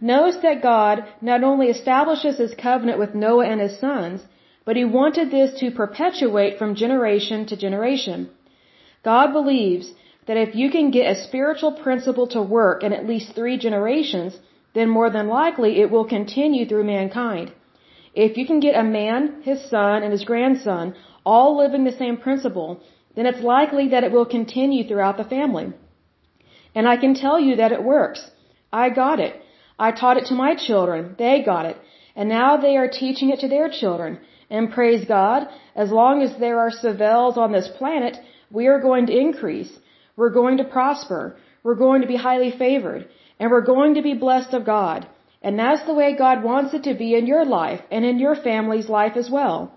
Notice 0.01 0.37
that 0.37 0.61
God 0.61 1.05
not 1.21 1.43
only 1.43 1.67
establishes 1.67 2.37
his 2.37 2.53
covenant 2.55 2.99
with 2.99 3.15
Noah 3.15 3.47
and 3.47 3.61
his 3.61 3.77
sons, 3.79 4.21
but 4.65 4.77
he 4.77 4.85
wanted 4.85 5.29
this 5.31 5.59
to 5.59 5.71
perpetuate 5.71 6.57
from 6.57 6.75
generation 6.75 7.45
to 7.47 7.57
generation. 7.57 8.29
God 9.03 9.33
believes 9.33 9.91
that 10.27 10.37
if 10.37 10.55
you 10.55 10.69
can 10.69 10.91
get 10.91 11.11
a 11.11 11.23
spiritual 11.27 11.71
principle 11.71 12.27
to 12.27 12.41
work 12.41 12.83
in 12.83 12.93
at 12.93 13.07
least 13.07 13.33
three 13.33 13.57
generations, 13.57 14.37
then 14.73 14.89
more 14.89 15.09
than 15.09 15.27
likely 15.27 15.81
it 15.81 15.89
will 15.89 16.05
continue 16.05 16.65
through 16.65 16.83
mankind. 16.83 17.51
If 18.13 18.37
you 18.37 18.45
can 18.45 18.59
get 18.59 18.79
a 18.79 18.83
man, 18.83 19.41
his 19.43 19.69
son, 19.69 20.03
and 20.03 20.11
his 20.11 20.23
grandson 20.23 20.95
all 21.25 21.57
living 21.57 21.83
the 21.83 21.99
same 22.03 22.17
principle, 22.17 22.81
then 23.15 23.25
it's 23.25 23.41
likely 23.41 23.89
that 23.89 24.03
it 24.03 24.11
will 24.11 24.25
continue 24.25 24.87
throughout 24.87 25.17
the 25.17 25.31
family. 25.35 25.73
And 26.75 26.87
I 26.87 26.97
can 26.97 27.13
tell 27.13 27.39
you 27.39 27.57
that 27.57 27.71
it 27.71 27.83
works. 27.83 28.21
I 28.71 28.89
got 28.89 29.19
it. 29.19 29.33
I 29.77 29.91
taught 29.91 30.17
it 30.17 30.25
to 30.27 30.33
my 30.35 30.55
children. 30.55 31.15
They 31.17 31.41
got 31.43 31.65
it. 31.65 31.77
And 32.15 32.29
now 32.29 32.57
they 32.57 32.75
are 32.77 32.89
teaching 32.89 33.29
it 33.29 33.39
to 33.39 33.47
their 33.47 33.69
children. 33.69 34.19
And 34.49 34.71
praise 34.71 35.05
God, 35.05 35.47
as 35.75 35.91
long 35.91 36.21
as 36.21 36.37
there 36.37 36.59
are 36.59 36.71
Savelles 36.71 37.37
on 37.37 37.51
this 37.51 37.69
planet, 37.77 38.17
we 38.51 38.67
are 38.67 38.79
going 38.79 39.05
to 39.07 39.17
increase. 39.17 39.71
We're 40.15 40.31
going 40.41 40.57
to 40.57 40.63
prosper. 40.63 41.37
We're 41.63 41.75
going 41.75 42.01
to 42.01 42.07
be 42.07 42.15
highly 42.15 42.51
favored. 42.51 43.07
And 43.39 43.51
we're 43.51 43.69
going 43.73 43.95
to 43.95 44.01
be 44.01 44.13
blessed 44.13 44.53
of 44.53 44.65
God. 44.65 45.07
And 45.41 45.57
that's 45.57 45.85
the 45.85 45.93
way 45.93 46.15
God 46.15 46.43
wants 46.43 46.73
it 46.73 46.83
to 46.83 46.93
be 46.93 47.15
in 47.15 47.25
your 47.25 47.45
life 47.45 47.81
and 47.91 48.03
in 48.03 48.19
your 48.19 48.35
family's 48.35 48.89
life 48.89 49.15
as 49.15 49.29
well. 49.29 49.73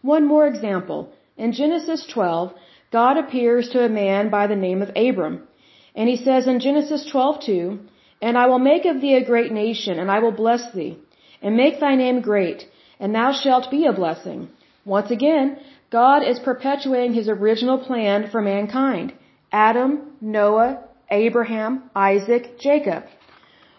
One 0.00 0.26
more 0.26 0.46
example. 0.46 1.12
In 1.36 1.52
Genesis 1.52 2.06
12, 2.06 2.54
God 2.90 3.16
appears 3.18 3.68
to 3.70 3.84
a 3.84 3.88
man 3.88 4.30
by 4.30 4.46
the 4.46 4.56
name 4.56 4.80
of 4.82 4.90
Abram. 4.96 5.46
And 5.94 6.08
he 6.08 6.16
says 6.16 6.46
in 6.46 6.60
Genesis 6.60 7.04
12:2, 7.12 7.78
and 8.22 8.38
I 8.38 8.46
will 8.46 8.58
make 8.70 8.84
of 8.86 9.00
thee 9.00 9.14
a 9.14 9.24
great 9.32 9.52
nation, 9.52 9.98
and 9.98 10.10
I 10.10 10.18
will 10.20 10.36
bless 10.44 10.64
thee, 10.72 10.96
and 11.42 11.56
make 11.56 11.80
thy 11.80 11.94
name 11.96 12.20
great, 12.20 12.66
and 13.00 13.14
thou 13.14 13.32
shalt 13.32 13.70
be 13.70 13.84
a 13.86 13.98
blessing. 14.00 14.48
Once 14.84 15.10
again, 15.10 15.58
God 15.90 16.22
is 16.22 16.38
perpetuating 16.38 17.14
his 17.14 17.28
original 17.28 17.78
plan 17.78 18.28
for 18.30 18.40
mankind. 18.40 19.12
Adam, 19.52 19.90
Noah, 20.20 20.70
Abraham, 21.10 21.90
Isaac, 21.94 22.58
Jacob. 22.58 23.04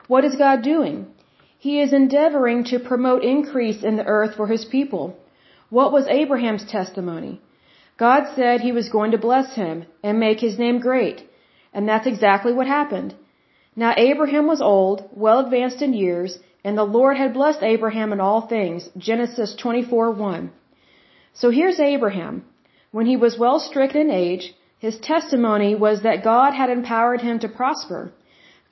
What 0.08 0.26
is 0.26 0.36
God 0.36 0.62
doing? 0.62 1.08
He 1.66 1.80
is 1.80 1.94
endeavoring 1.94 2.66
to 2.70 2.86
promote 2.92 3.24
increase 3.24 3.84
in 3.90 3.96
the 3.96 4.10
earth 4.16 4.34
for 4.36 4.48
his 4.48 4.66
people. 4.66 5.04
What 5.70 5.94
was 5.94 6.16
Abraham's 6.22 6.66
testimony? 6.78 7.34
God 8.06 8.24
said 8.36 8.60
he 8.60 8.74
was 8.78 8.96
going 8.96 9.12
to 9.12 9.26
bless 9.28 9.56
him 9.56 9.86
and 10.04 10.20
make 10.20 10.42
his 10.42 10.58
name 10.64 10.80
great. 10.88 11.22
And 11.74 11.88
that's 11.88 12.10
exactly 12.14 12.52
what 12.54 12.68
happened. 12.80 13.16
Now 13.84 13.94
Abraham 14.08 14.46
was 14.46 14.66
old, 14.74 14.98
well 15.26 15.40
advanced 15.46 15.82
in 15.86 15.94
years, 15.94 16.38
and 16.66 16.78
the 16.78 16.92
Lord 16.98 17.16
had 17.22 17.38
blessed 17.40 17.64
Abraham 17.74 18.12
in 18.16 18.20
all 18.26 18.42
things. 18.42 18.90
Genesis 19.08 19.56
24:1. 19.64 20.50
So 21.42 21.50
here's 21.60 21.80
Abraham. 21.94 22.44
When 22.98 23.06
he 23.12 23.18
was 23.24 23.40
well 23.46 23.60
stricken 23.70 24.02
in 24.02 24.12
age, 24.26 24.46
his 24.88 25.00
testimony 25.14 25.72
was 25.86 26.02
that 26.02 26.28
God 26.34 26.52
had 26.62 26.70
empowered 26.78 27.22
him 27.30 27.40
to 27.40 27.56
prosper. 27.62 28.02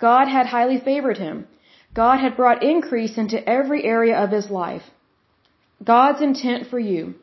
God 0.09 0.27
had 0.37 0.53
highly 0.57 0.79
favored 0.91 1.19
him. 1.27 1.47
God 1.93 2.19
had 2.19 2.37
brought 2.37 2.63
increase 2.63 3.17
into 3.17 3.47
every 3.49 3.83
area 3.83 4.17
of 4.17 4.31
his 4.31 4.49
life. 4.49 4.83
God's 5.83 6.21
intent 6.21 6.67
for 6.67 6.79
you. 6.79 7.15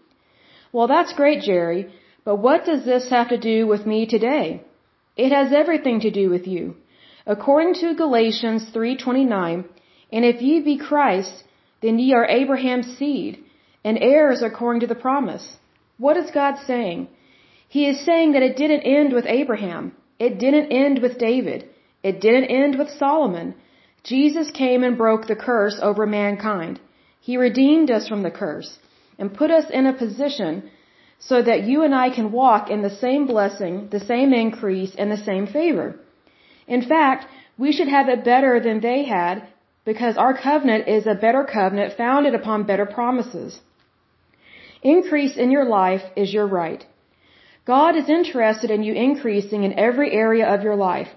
Well, 0.73 0.89
that's 0.89 1.15
great, 1.15 1.43
Jerry, 1.43 1.91
but 2.25 2.37
what 2.37 2.65
does 2.67 2.85
this 2.85 3.09
have 3.09 3.29
to 3.31 3.39
do 3.39 3.67
with 3.67 3.87
me 3.87 4.07
today? 4.07 4.63
It 5.17 5.33
has 5.33 5.53
everything 5.53 6.01
to 6.01 6.11
do 6.11 6.29
with 6.29 6.47
you. 6.47 6.77
According 7.27 7.75
to 7.81 7.95
Galatians 7.95 8.71
3:29, 8.75 9.65
and 10.13 10.25
if 10.25 10.43
ye 10.43 10.61
be 10.61 10.77
Christ, 10.77 11.45
then 11.83 11.99
ye 11.99 12.13
are 12.13 12.27
Abraham's 12.41 12.91
seed, 12.99 13.39
and 13.85 13.99
heirs 13.99 14.43
according 14.43 14.81
to 14.81 14.87
the 14.87 15.03
promise. 15.07 15.47
What 15.99 16.17
is 16.17 16.31
God 16.31 16.59
saying? 16.67 17.09
He 17.69 17.87
is 17.87 18.05
saying 18.09 18.33
that 18.33 18.43
it 18.43 18.57
didn't 18.57 18.89
end 18.99 19.13
with 19.13 19.27
Abraham. 19.27 19.93
It 20.19 20.39
didn't 20.39 20.73
end 20.73 21.01
with 21.01 21.19
David. 21.19 21.69
It 22.03 22.21
didn't 22.21 22.47
end 22.47 22.79
with 22.79 22.91
Solomon. 22.91 23.55
Jesus 24.05 24.50
came 24.50 24.83
and 24.85 24.97
broke 24.97 25.26
the 25.26 25.37
curse 25.37 25.78
over 25.83 26.07
mankind. 26.07 26.81
He 27.21 27.37
redeemed 27.37 27.90
us 27.90 28.09
from 28.09 28.23
the 28.23 28.31
curse 28.31 28.78
and 29.19 29.35
put 29.35 29.50
us 29.50 29.69
in 29.71 29.87
a 29.87 29.93
position 29.93 30.71
so 31.19 31.43
that 31.43 31.64
you 31.64 31.83
and 31.83 31.95
I 31.95 32.11
can 32.11 32.31
walk 32.31 32.71
in 32.71 32.83
the 32.83 32.99
same 33.05 33.26
blessing, 33.26 33.88
the 33.90 34.00
same 34.00 34.33
increase, 34.33 34.95
and 34.97 35.11
the 35.11 35.25
same 35.31 35.47
favor. 35.47 35.97
In 36.67 36.83
fact, 36.83 37.26
we 37.59 37.73
should 37.73 37.88
have 37.88 38.09
it 38.09 38.25
better 38.25 38.61
than 38.61 38.81
they 38.81 39.05
had 39.05 39.49
because 39.85 40.17
our 40.17 40.35
covenant 40.37 40.87
is 40.87 41.07
a 41.07 41.14
better 41.14 41.45
covenant 41.45 41.97
founded 41.97 42.35
upon 42.35 42.62
better 42.64 42.87
promises. 42.87 43.61
Increase 44.83 45.37
in 45.37 45.50
your 45.50 45.64
life 45.64 46.02
is 46.14 46.33
your 46.33 46.47
right. 46.47 46.85
God 47.64 47.97
is 47.97 48.09
interested 48.09 48.71
in 48.71 48.83
you 48.83 48.95
increasing 48.95 49.64
in 49.64 49.78
every 49.78 50.12
area 50.12 50.47
of 50.55 50.62
your 50.62 50.76
life. 50.76 51.09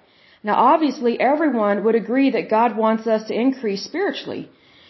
Now 0.44 0.56
obviously 0.56 1.20
everyone 1.20 1.84
would 1.84 1.96
agree 1.96 2.32
that 2.32 2.50
God 2.50 2.76
wants 2.76 3.08
us 3.08 3.28
to 3.28 3.34
increase 3.34 3.84
spiritually. 3.84 4.50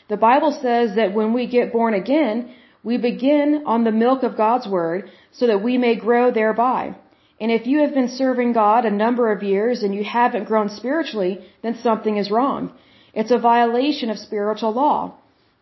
The 0.09 0.17
Bible 0.17 0.51
says 0.61 0.95
that 0.95 1.13
when 1.13 1.33
we 1.33 1.47
get 1.47 1.73
born 1.73 1.93
again, 1.93 2.53
we 2.83 2.97
begin 2.97 3.63
on 3.65 3.83
the 3.83 3.91
milk 3.91 4.23
of 4.23 4.37
God's 4.37 4.67
Word 4.67 5.09
so 5.31 5.47
that 5.47 5.63
we 5.63 5.77
may 5.77 5.95
grow 5.95 6.31
thereby. 6.31 6.95
And 7.39 7.51
if 7.51 7.65
you 7.65 7.79
have 7.79 7.93
been 7.93 8.09
serving 8.09 8.53
God 8.53 8.85
a 8.85 8.91
number 8.91 9.31
of 9.31 9.43
years 9.43 9.83
and 9.83 9.95
you 9.95 10.03
haven't 10.03 10.45
grown 10.51 10.69
spiritually, 10.69 11.39
then 11.63 11.75
something 11.75 12.17
is 12.17 12.31
wrong. 12.31 12.71
It's 13.13 13.31
a 13.31 13.39
violation 13.39 14.09
of 14.09 14.19
spiritual 14.19 14.73
law. 14.73 15.15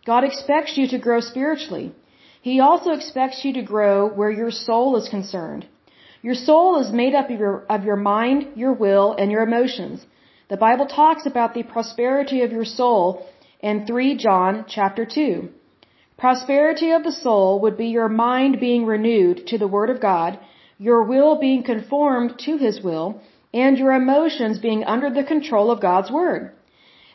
God 0.06 0.24
expects 0.24 0.78
you 0.78 0.88
to 0.90 1.00
grow 1.00 1.20
spiritually. 1.20 1.94
He 2.42 2.60
also 2.60 2.92
expects 2.92 3.44
you 3.44 3.54
to 3.54 3.62
grow 3.62 4.08
where 4.08 4.32
your 4.32 4.52
soul 4.52 4.96
is 4.98 5.10
concerned. 5.10 5.68
Your 6.22 6.36
soul 6.36 6.80
is 6.80 6.92
made 6.92 7.16
up 7.16 7.30
of 7.30 7.40
your, 7.40 7.66
of 7.70 7.86
your 7.86 7.96
mind, 7.96 8.48
your 8.56 8.74
will, 8.74 9.14
and 9.14 9.32
your 9.32 9.44
emotions. 9.44 10.06
The 10.50 10.58
Bible 10.58 10.86
talks 10.86 11.26
about 11.26 11.54
the 11.54 11.64
prosperity 11.64 12.42
of 12.42 12.52
your 12.52 12.66
soul 12.66 13.26
in 13.62 13.86
3 13.86 14.18
John 14.18 14.66
chapter 14.68 15.06
2. 15.06 15.50
Prosperity 16.18 16.92
of 16.92 17.04
the 17.04 17.14
soul 17.14 17.62
would 17.62 17.78
be 17.78 17.88
your 17.88 18.10
mind 18.10 18.60
being 18.60 18.86
renewed 18.86 19.48
to 19.48 19.58
the 19.58 19.68
Word 19.68 19.90
of 19.90 20.02
God, 20.02 20.38
your 20.78 21.04
will 21.04 21.40
being 21.40 21.64
conformed 21.64 22.38
to 22.40 22.58
His 22.58 22.82
will, 22.82 23.22
and 23.54 23.78
your 23.78 23.94
emotions 23.94 24.60
being 24.60 24.84
under 24.84 25.10
the 25.10 25.24
control 25.24 25.72
of 25.72 25.82
God's 25.82 26.12
Word. 26.12 26.52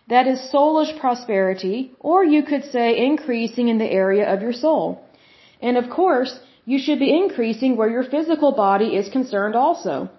That 0.09 0.27
is 0.27 0.51
soulish 0.51 0.99
prosperity, 0.99 1.93
or 2.01 2.25
you 2.25 2.43
could 2.43 2.65
say 2.65 2.97
increasing 2.97 3.69
in 3.69 3.79
the 3.79 3.93
area 4.03 4.33
of 4.33 4.41
your 4.41 4.53
soul. 4.53 5.05
And 5.61 5.77
of 5.77 5.91
course, 5.91 6.39
you 6.65 6.79
should 6.79 6.99
be 6.99 7.17
increasing 7.23 7.77
where 7.77 7.91
your 7.91 8.05
physical 8.05 8.53
body 8.53 8.97
is 8.97 9.17
concerned 9.17 9.55
also. 9.55 10.11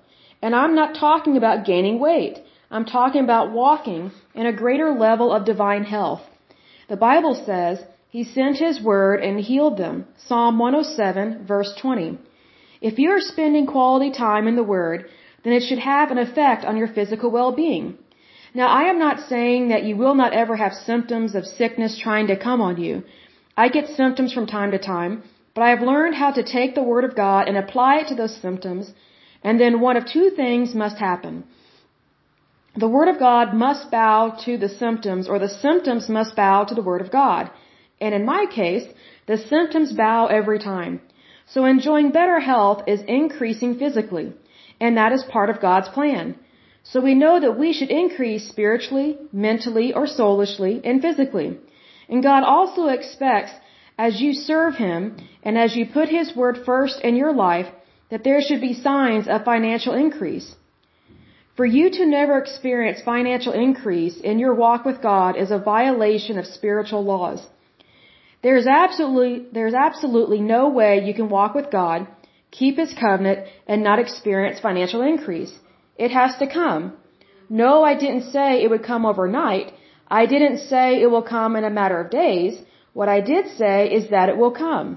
And 0.41 0.55
I'm 0.55 0.75
not 0.75 0.95
talking 0.95 1.37
about 1.37 1.65
gaining 1.65 1.99
weight. 1.99 2.39
I'm 2.69 2.85
talking 2.85 3.23
about 3.23 3.51
walking 3.51 4.11
in 4.33 4.45
a 4.45 4.59
greater 4.63 4.91
level 4.91 5.31
of 5.31 5.45
divine 5.45 5.83
health. 5.83 6.21
The 6.89 6.97
Bible 6.97 7.35
says, 7.45 7.79
he 8.09 8.23
sent 8.23 8.57
His 8.57 8.81
word 8.81 9.21
and 9.21 9.39
healed 9.39 9.77
them. 9.77 10.05
Psalm 10.27 10.57
107 10.57 11.45
verse 11.45 11.73
20. 11.81 12.17
If 12.81 12.99
you 12.99 13.09
are 13.11 13.19
spending 13.33 13.65
quality 13.65 14.11
time 14.11 14.47
in 14.47 14.55
the 14.55 14.69
Word, 14.75 15.09
then 15.43 15.53
it 15.53 15.63
should 15.63 15.79
have 15.79 16.11
an 16.11 16.17
effect 16.17 16.63
on 16.63 16.77
your 16.77 16.87
physical 16.87 17.29
well-being. 17.31 17.97
Now, 18.53 18.67
I 18.67 18.83
am 18.91 18.99
not 18.99 19.27
saying 19.27 19.67
that 19.69 19.83
you 19.83 19.97
will 19.97 20.15
not 20.15 20.33
ever 20.33 20.55
have 20.55 20.73
symptoms 20.73 21.35
of 21.35 21.45
sickness 21.45 21.99
trying 22.01 22.27
to 22.27 22.37
come 22.37 22.61
on 22.61 22.81
you. 22.81 23.03
I 23.57 23.67
get 23.67 23.87
symptoms 23.87 24.31
from 24.33 24.47
time 24.47 24.71
to 24.71 24.79
time, 24.79 25.23
but 25.55 25.63
I 25.63 25.69
have 25.73 25.89
learned 25.91 26.15
how 26.15 26.31
to 26.37 26.43
take 26.43 26.75
the 26.75 26.89
Word 26.91 27.05
of 27.05 27.15
God 27.15 27.47
and 27.47 27.57
apply 27.57 27.91
it 28.01 28.07
to 28.09 28.15
those 28.15 28.35
symptoms, 28.45 28.93
and 29.41 29.59
then 29.59 29.79
one 29.79 29.97
of 29.97 30.05
two 30.05 30.29
things 30.41 30.75
must 30.83 30.97
happen. 31.09 31.43
The 32.83 32.93
Word 32.95 33.07
of 33.07 33.19
God 33.19 33.53
must 33.65 33.89
bow 33.89 34.19
to 34.45 34.57
the 34.57 34.69
symptoms, 34.83 35.29
or 35.29 35.39
the 35.39 35.55
symptoms 35.65 36.09
must 36.09 36.35
bow 36.35 36.65
to 36.65 36.75
the 36.75 36.87
Word 36.89 37.01
of 37.01 37.11
God. 37.11 37.49
And 38.01 38.13
in 38.13 38.25
my 38.25 38.45
case, 38.61 38.85
the 39.27 39.37
symptoms 39.37 39.93
bow 39.93 40.25
every 40.39 40.59
time. 40.59 41.01
So 41.53 41.63
enjoying 41.65 42.11
better 42.11 42.39
health 42.39 42.83
is 42.87 43.01
increasing 43.19 43.77
physically. 43.83 44.33
And 44.81 44.97
that 44.97 45.13
is 45.13 45.23
part 45.23 45.49
of 45.49 45.61
God's 45.61 45.87
plan. 45.97 46.35
So 46.83 46.99
we 46.99 47.15
know 47.15 47.39
that 47.39 47.57
we 47.57 47.71
should 47.71 47.89
increase 47.89 48.47
spiritually, 48.47 49.17
mentally, 49.31 49.93
or 49.93 50.05
soulishly, 50.05 50.81
and 50.83 51.01
physically. 51.01 51.57
And 52.09 52.21
God 52.21 52.43
also 52.43 52.87
expects, 52.87 53.53
as 53.97 54.19
you 54.19 54.33
serve 54.33 54.75
Him, 54.75 55.17
and 55.43 55.57
as 55.57 55.75
you 55.75 55.85
put 55.85 56.09
His 56.09 56.35
Word 56.35 56.59
first 56.65 56.99
in 57.01 57.15
your 57.15 57.33
life, 57.33 57.67
that 58.09 58.23
there 58.23 58.41
should 58.41 58.61
be 58.61 58.73
signs 58.73 59.27
of 59.27 59.45
financial 59.45 59.93
increase. 59.93 60.55
For 61.55 61.65
you 61.65 61.89
to 61.89 62.05
never 62.05 62.37
experience 62.37 63.01
financial 63.01 63.53
increase 63.53 64.17
in 64.19 64.39
your 64.39 64.53
walk 64.53 64.83
with 64.83 65.01
God 65.01 65.37
is 65.37 65.51
a 65.51 65.65
violation 65.73 66.37
of 66.37 66.45
spiritual 66.45 67.03
laws. 67.05 67.41
There's 68.43 68.67
absolutely, 68.67 69.47
there's 69.53 69.73
absolutely 69.73 70.41
no 70.41 70.69
way 70.69 71.03
you 71.05 71.13
can 71.13 71.29
walk 71.29 71.55
with 71.55 71.71
God, 71.71 72.07
keep 72.51 72.77
His 72.77 72.93
covenant, 72.93 73.47
and 73.67 73.83
not 73.83 73.99
experience 73.99 74.59
financial 74.59 75.01
increase. 75.01 75.53
It 75.97 76.11
has 76.11 76.35
to 76.39 76.47
come. 76.47 76.93
No, 77.49 77.83
I 77.83 77.95
didn't 77.95 78.31
say 78.31 78.61
it 78.61 78.69
would 78.69 78.83
come 78.83 79.05
overnight. 79.05 79.71
I 80.07 80.25
didn't 80.25 80.59
say 80.71 81.01
it 81.01 81.09
will 81.09 81.23
come 81.23 81.55
in 81.55 81.63
a 81.63 81.69
matter 81.69 81.99
of 81.99 82.11
days. 82.11 82.61
What 82.99 83.09
I 83.13 83.19
did 83.33 83.47
say 83.61 83.77
is 83.97 84.05
that 84.11 84.29
it 84.31 84.37
will 84.41 84.55
come. 84.65 84.89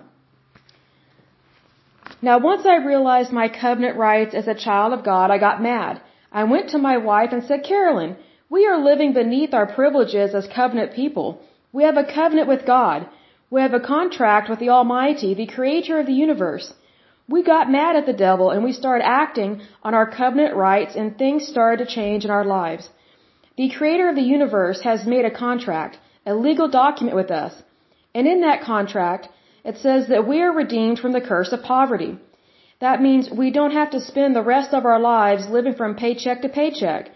Now, 2.29 2.37
once 2.51 2.65
I 2.65 2.77
realized 2.91 3.33
my 3.33 3.49
covenant 3.49 3.97
rights 3.97 4.35
as 4.41 4.47
a 4.47 4.61
child 4.67 4.93
of 4.93 5.03
God, 5.13 5.33
I 5.33 5.39
got 5.47 5.67
mad. 5.71 6.01
I 6.41 6.45
went 6.45 6.69
to 6.71 6.87
my 6.89 6.97
wife 7.11 7.33
and 7.33 7.43
said, 7.43 7.65
Carolyn, 7.73 8.17
we 8.49 8.67
are 8.67 8.87
living 8.91 9.13
beneath 9.15 9.53
our 9.53 9.67
privileges 9.79 10.33
as 10.41 10.57
covenant 10.61 10.93
people. 11.01 11.29
We 11.73 11.83
have 11.89 11.97
a 11.97 12.11
covenant 12.19 12.49
with 12.53 12.67
God. 12.67 13.09
We 13.51 13.61
have 13.63 13.75
a 13.75 13.87
contract 13.95 14.49
with 14.49 14.61
the 14.61 14.71
Almighty, 14.79 15.35
the 15.35 15.53
Creator 15.57 15.99
of 15.99 16.07
the 16.07 16.21
universe. 16.27 16.67
We 17.29 17.43
got 17.43 17.77
mad 17.79 17.97
at 17.97 18.07
the 18.07 18.21
devil 18.27 18.51
and 18.53 18.63
we 18.63 18.81
started 18.81 19.07
acting 19.23 19.61
on 19.83 19.95
our 19.95 20.09
covenant 20.21 20.55
rights 20.55 20.95
and 20.95 21.19
things 21.19 21.49
started 21.55 21.79
to 21.81 21.95
change 21.99 22.25
in 22.25 22.31
our 22.31 22.45
lives. 22.45 22.91
The 23.57 23.71
Creator 23.79 24.11
of 24.11 24.17
the 24.21 24.31
universe 24.37 24.83
has 24.83 25.13
made 25.15 25.25
a 25.25 25.39
contract, 25.47 25.99
a 26.25 26.35
legal 26.35 26.69
document 26.69 27.17
with 27.23 27.33
us. 27.45 27.55
And 28.19 28.27
in 28.27 28.41
that 28.45 28.63
contract, 28.63 29.29
it 29.71 29.77
says 29.83 30.09
that 30.09 30.27
we 30.31 30.37
are 30.45 30.61
redeemed 30.61 30.99
from 30.99 31.13
the 31.13 31.27
curse 31.29 31.53
of 31.53 31.63
poverty. 31.75 32.13
That 32.85 33.03
means 33.07 33.31
we 33.43 33.51
don't 33.57 33.79
have 33.81 33.91
to 33.93 34.07
spend 34.09 34.35
the 34.35 34.51
rest 34.55 34.75
of 34.79 34.87
our 34.91 34.99
lives 34.99 35.53
living 35.57 35.77
from 35.81 35.95
paycheck 36.03 36.43
to 36.43 36.49
paycheck. 36.49 37.13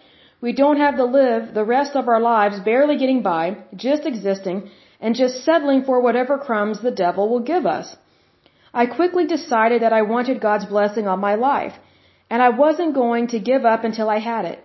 We 0.47 0.53
don't 0.61 0.83
have 0.85 0.97
to 1.01 1.13
live 1.21 1.43
the 1.59 1.69
rest 1.77 1.97
of 1.97 2.07
our 2.13 2.21
lives 2.21 2.67
barely 2.71 2.97
getting 3.03 3.21
by, 3.23 3.45
just 3.87 4.07
existing, 4.13 4.71
and 5.01 5.21
just 5.23 5.45
settling 5.45 5.83
for 5.83 6.01
whatever 6.01 6.45
crumbs 6.47 6.81
the 6.81 6.97
devil 7.05 7.29
will 7.29 7.47
give 7.53 7.67
us. 7.77 7.97
I 8.73 8.87
quickly 8.99 9.27
decided 9.27 9.83
that 9.83 9.99
I 10.01 10.03
wanted 10.15 10.47
God's 10.49 10.67
blessing 10.75 11.09
on 11.09 11.27
my 11.29 11.35
life, 11.35 11.77
and 12.31 12.41
I 12.43 12.51
wasn't 12.65 13.01
going 13.03 13.27
to 13.33 13.47
give 13.51 13.65
up 13.65 13.83
until 13.83 14.09
I 14.09 14.21
had 14.33 14.45
it. 14.53 14.65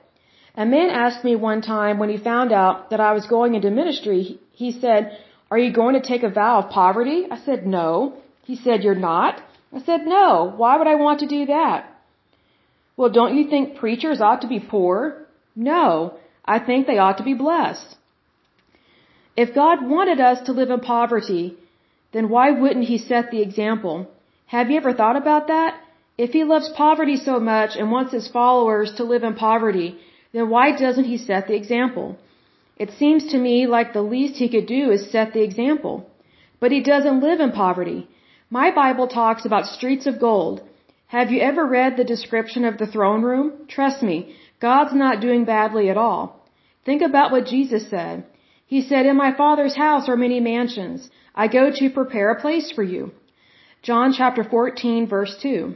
A 0.56 0.65
man 0.65 0.91
asked 0.91 1.24
me 1.24 1.36
one 1.36 1.62
time 1.62 1.98
when 1.98 2.10
he 2.10 2.27
found 2.32 2.51
out 2.51 2.91
that 2.91 3.00
I 3.10 3.13
was 3.13 3.34
going 3.36 3.56
into 3.56 3.79
ministry, 3.84 4.39
he 4.51 4.72
said, 4.72 5.17
Are 5.49 5.57
you 5.57 5.71
going 5.71 5.95
to 5.95 6.07
take 6.07 6.23
a 6.23 6.29
vow 6.29 6.59
of 6.59 6.69
poverty? 6.71 7.27
I 7.31 7.37
said, 7.37 7.65
No. 7.65 8.17
He 8.43 8.55
said, 8.55 8.83
You're 8.83 8.95
not? 8.95 9.41
I 9.73 9.81
said, 9.81 10.05
No. 10.05 10.53
Why 10.55 10.77
would 10.77 10.87
I 10.87 10.95
want 10.95 11.19
to 11.21 11.27
do 11.27 11.45
that? 11.47 11.93
Well, 12.97 13.09
don't 13.09 13.35
you 13.37 13.49
think 13.49 13.77
preachers 13.77 14.21
ought 14.21 14.41
to 14.41 14.47
be 14.47 14.59
poor? 14.59 15.25
No. 15.55 16.17
I 16.45 16.59
think 16.59 16.87
they 16.87 16.97
ought 16.97 17.17
to 17.17 17.23
be 17.23 17.33
blessed. 17.33 17.95
If 19.35 19.53
God 19.53 19.87
wanted 19.87 20.19
us 20.19 20.41
to 20.45 20.53
live 20.59 20.71
in 20.71 20.79
poverty, 20.79 21.55
then 22.11 22.29
why 22.29 22.51
wouldn't 22.51 22.85
He 22.85 22.97
set 22.97 23.31
the 23.31 23.41
example? 23.41 24.09
Have 24.47 24.69
you 24.71 24.77
ever 24.77 24.93
thought 24.93 25.17
about 25.23 25.47
that? 25.47 25.79
If 26.17 26.31
He 26.31 26.43
loves 26.43 26.69
poverty 26.69 27.17
so 27.17 27.39
much 27.39 27.75
and 27.75 27.91
wants 27.91 28.11
His 28.11 28.27
followers 28.27 28.93
to 28.95 29.03
live 29.03 29.23
in 29.23 29.35
poverty, 29.35 29.97
then 30.33 30.49
why 30.49 30.71
doesn't 30.71 31.03
He 31.03 31.17
set 31.17 31.47
the 31.47 31.55
example? 31.55 32.17
It 32.79 32.91
seems 32.91 33.24
to 33.31 33.38
me 33.38 33.55
like 33.67 33.91
the 33.93 34.10
least 34.15 34.36
He 34.38 34.50
could 34.50 34.67
do 34.67 34.91
is 34.91 35.12
set 35.12 35.34
the 35.34 35.43
example. 35.43 35.96
But 36.60 36.72
He 36.72 36.81
doesn't 36.81 37.22
live 37.27 37.39
in 37.39 37.51
poverty. 37.51 38.07
My 38.50 38.72
Bible 38.72 39.07
talks 39.07 39.46
about 39.46 39.75
streets 39.77 40.07
of 40.07 40.19
gold. 40.19 40.62
Have 41.07 41.31
you 41.31 41.39
ever 41.41 41.65
read 41.65 41.96
the 41.96 42.12
description 42.13 42.65
of 42.65 42.77
the 42.77 42.88
throne 42.88 43.22
room? 43.24 43.51
Trust 43.67 44.03
me, 44.03 44.36
God's 44.60 44.93
not 44.93 45.22
doing 45.22 45.46
badly 45.46 45.89
at 45.89 45.98
all. 45.98 46.22
Think 46.86 47.01
about 47.01 47.31
what 47.31 47.46
Jesus 47.46 47.89
said. 47.89 48.25
He 48.65 48.81
said, 48.81 49.05
In 49.05 49.17
my 49.17 49.31
Father's 49.34 49.75
house 49.75 50.10
are 50.10 50.17
many 50.25 50.39
mansions. 50.39 51.10
I 51.34 51.48
go 51.48 51.72
to 51.72 51.89
prepare 51.89 52.31
a 52.31 52.41
place 52.41 52.72
for 52.72 52.84
you. 52.84 53.12
John 53.81 54.13
chapter 54.13 54.43
14 54.43 55.07
verse 55.07 55.36
2. 55.41 55.75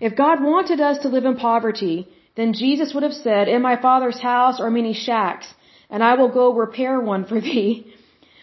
If 0.00 0.16
God 0.16 0.42
wanted 0.42 0.80
us 0.80 0.98
to 0.98 1.08
live 1.08 1.24
in 1.24 1.36
poverty, 1.36 2.08
then 2.36 2.52
Jesus 2.52 2.94
would 2.94 3.02
have 3.02 3.22
said, 3.26 3.48
In 3.48 3.62
my 3.62 3.76
Father's 3.80 4.20
house 4.20 4.60
are 4.60 4.70
many 4.70 4.94
shacks, 4.94 5.48
and 5.90 6.02
I 6.02 6.14
will 6.14 6.28
go 6.28 6.52
repair 6.52 7.00
one 7.00 7.24
for 7.24 7.40
thee. 7.48 7.92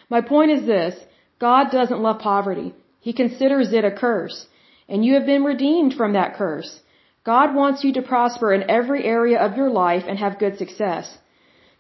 My 0.10 0.22
point 0.22 0.52
is 0.52 0.66
this, 0.66 0.96
God 1.40 1.72
doesn't 1.72 2.02
love 2.02 2.20
poverty. 2.20 2.74
He 3.00 3.14
considers 3.14 3.72
it 3.74 3.86
a 3.86 3.92
curse, 3.92 4.48
and 4.90 5.06
you 5.06 5.14
have 5.16 5.26
been 5.26 5.44
redeemed 5.44 5.94
from 5.94 6.14
that 6.14 6.36
curse. 6.36 6.82
God 7.24 7.54
wants 7.54 7.84
you 7.84 7.94
to 7.94 8.02
prosper 8.02 8.54
in 8.54 8.70
every 8.70 9.04
area 9.04 9.38
of 9.46 9.58
your 9.58 9.70
life 9.70 10.06
and 10.08 10.18
have 10.18 10.40
good 10.40 10.58
success. 10.58 11.18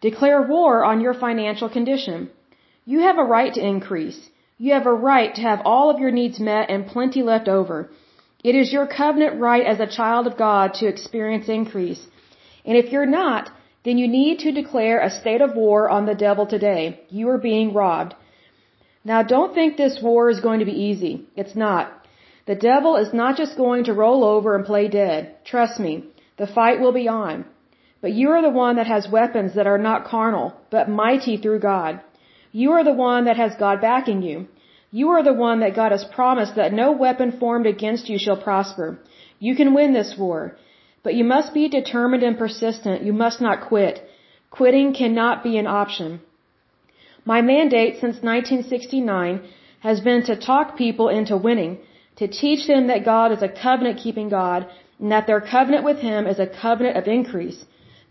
Declare 0.01 0.41
war 0.43 0.83
on 0.83 1.01
your 1.01 1.13
financial 1.13 1.69
condition. 1.69 2.29
You 2.85 2.99
have 2.99 3.17
a 3.17 3.29
right 3.37 3.53
to 3.53 3.65
increase. 3.65 4.19
You 4.57 4.73
have 4.73 4.87
a 4.87 4.93
right 4.93 5.33
to 5.35 5.41
have 5.41 5.61
all 5.65 5.89
of 5.89 5.99
your 5.99 6.11
needs 6.11 6.39
met 6.39 6.69
and 6.69 6.87
plenty 6.87 7.23
left 7.23 7.47
over. 7.47 7.89
It 8.43 8.55
is 8.55 8.71
your 8.71 8.87
covenant 8.87 9.39
right 9.39 9.65
as 9.65 9.79
a 9.79 9.93
child 9.99 10.27
of 10.27 10.37
God 10.37 10.75
to 10.75 10.87
experience 10.87 11.47
increase. 11.49 12.01
And 12.65 12.77
if 12.77 12.91
you're 12.91 13.13
not, 13.21 13.51
then 13.87 13.97
you 13.97 14.07
need 14.09 14.39
to 14.39 14.51
declare 14.51 14.99
a 14.99 15.09
state 15.17 15.41
of 15.41 15.55
war 15.55 15.89
on 15.89 16.05
the 16.05 16.21
devil 16.27 16.45
today. 16.45 16.99
You 17.09 17.29
are 17.29 17.37
being 17.51 17.73
robbed. 17.73 18.15
Now 19.11 19.23
don't 19.23 19.53
think 19.53 19.77
this 19.77 19.99
war 20.07 20.29
is 20.29 20.41
going 20.41 20.59
to 20.59 20.71
be 20.71 20.81
easy. 20.89 21.13
It's 21.37 21.55
not. 21.55 21.85
The 22.47 22.55
devil 22.55 22.97
is 22.97 23.13
not 23.13 23.37
just 23.37 23.55
going 23.55 23.85
to 23.85 23.93
roll 23.93 24.25
over 24.25 24.55
and 24.55 24.65
play 24.65 24.89
dead. 24.89 25.21
Trust 25.45 25.79
me. 25.79 25.93
The 26.35 26.47
fight 26.57 26.81
will 26.81 26.91
be 26.91 27.07
on. 27.07 27.45
But 28.01 28.11
you 28.19 28.27
are 28.31 28.41
the 28.41 28.57
one 28.65 28.75
that 28.75 28.87
has 28.87 29.15
weapons 29.19 29.55
that 29.55 29.67
are 29.67 29.83
not 29.89 30.05
carnal, 30.11 30.53
but 30.69 30.89
mighty 30.89 31.37
through 31.37 31.61
God. 31.61 32.01
You 32.51 32.73
are 32.73 32.83
the 32.83 32.99
one 33.09 33.23
that 33.25 33.37
has 33.37 33.55
God 33.55 33.79
backing 33.79 34.21
you. 34.21 34.47
You 34.91 35.09
are 35.11 35.23
the 35.23 35.39
one 35.47 35.61
that 35.61 35.75
God 35.75 35.93
has 35.93 36.05
promised 36.19 36.55
that 36.55 36.73
no 36.73 36.91
weapon 36.91 37.39
formed 37.39 37.67
against 37.67 38.09
you 38.09 38.19
shall 38.19 38.41
prosper. 38.49 38.99
You 39.39 39.55
can 39.55 39.73
win 39.73 39.93
this 39.93 40.15
war. 40.17 40.57
But 41.03 41.15
you 41.15 41.23
must 41.23 41.53
be 41.53 41.69
determined 41.69 42.23
and 42.23 42.37
persistent. 42.37 43.03
You 43.03 43.13
must 43.13 43.39
not 43.41 43.67
quit. 43.69 43.95
Quitting 44.49 44.93
cannot 44.93 45.43
be 45.43 45.57
an 45.57 45.67
option. 45.67 46.21
My 47.25 47.41
mandate 47.41 47.95
since 47.95 48.17
1969 48.21 49.41
has 49.81 49.99
been 49.99 50.23
to 50.23 50.35
talk 50.35 50.77
people 50.77 51.09
into 51.09 51.37
winning, 51.37 51.77
to 52.15 52.27
teach 52.27 52.67
them 52.67 52.87
that 52.87 53.05
God 53.05 53.31
is 53.31 53.41
a 53.43 53.55
covenant 53.65 53.99
keeping 53.99 54.29
God 54.29 54.67
and 54.99 55.11
that 55.11 55.27
their 55.27 55.41
covenant 55.41 55.83
with 55.83 55.99
Him 55.99 56.25
is 56.25 56.39
a 56.39 56.47
covenant 56.47 56.97
of 56.97 57.07
increase. 57.07 57.59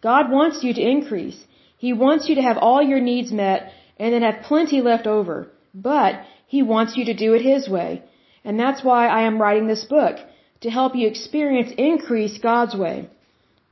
God 0.01 0.31
wants 0.31 0.63
you 0.63 0.73
to 0.75 0.89
increase. 0.95 1.39
He 1.79 1.93
wants 1.93 2.29
you 2.29 2.35
to 2.37 2.43
have 2.49 2.59
all 2.59 2.83
your 2.83 3.01
needs 3.01 3.33
met 3.33 3.73
and 3.99 4.13
then 4.13 4.23
have 4.23 4.43
plenty 4.43 4.81
left 4.81 5.07
over. 5.07 5.49
But 5.75 6.21
He 6.47 6.63
wants 6.63 6.97
you 6.97 7.07
to 7.07 7.15
do 7.25 7.35
it 7.35 7.43
His 7.43 7.69
way. 7.69 8.03
And 8.45 8.61
that's 8.61 8.85
why 8.85 9.09
I 9.09 9.23
am 9.23 9.41
writing 9.43 9.67
this 9.67 9.85
book, 9.85 10.17
to 10.67 10.77
help 10.79 10.97
you 10.97 11.07
experience 11.07 11.71
increase 11.91 12.37
God's 12.53 12.75
way. 12.85 12.97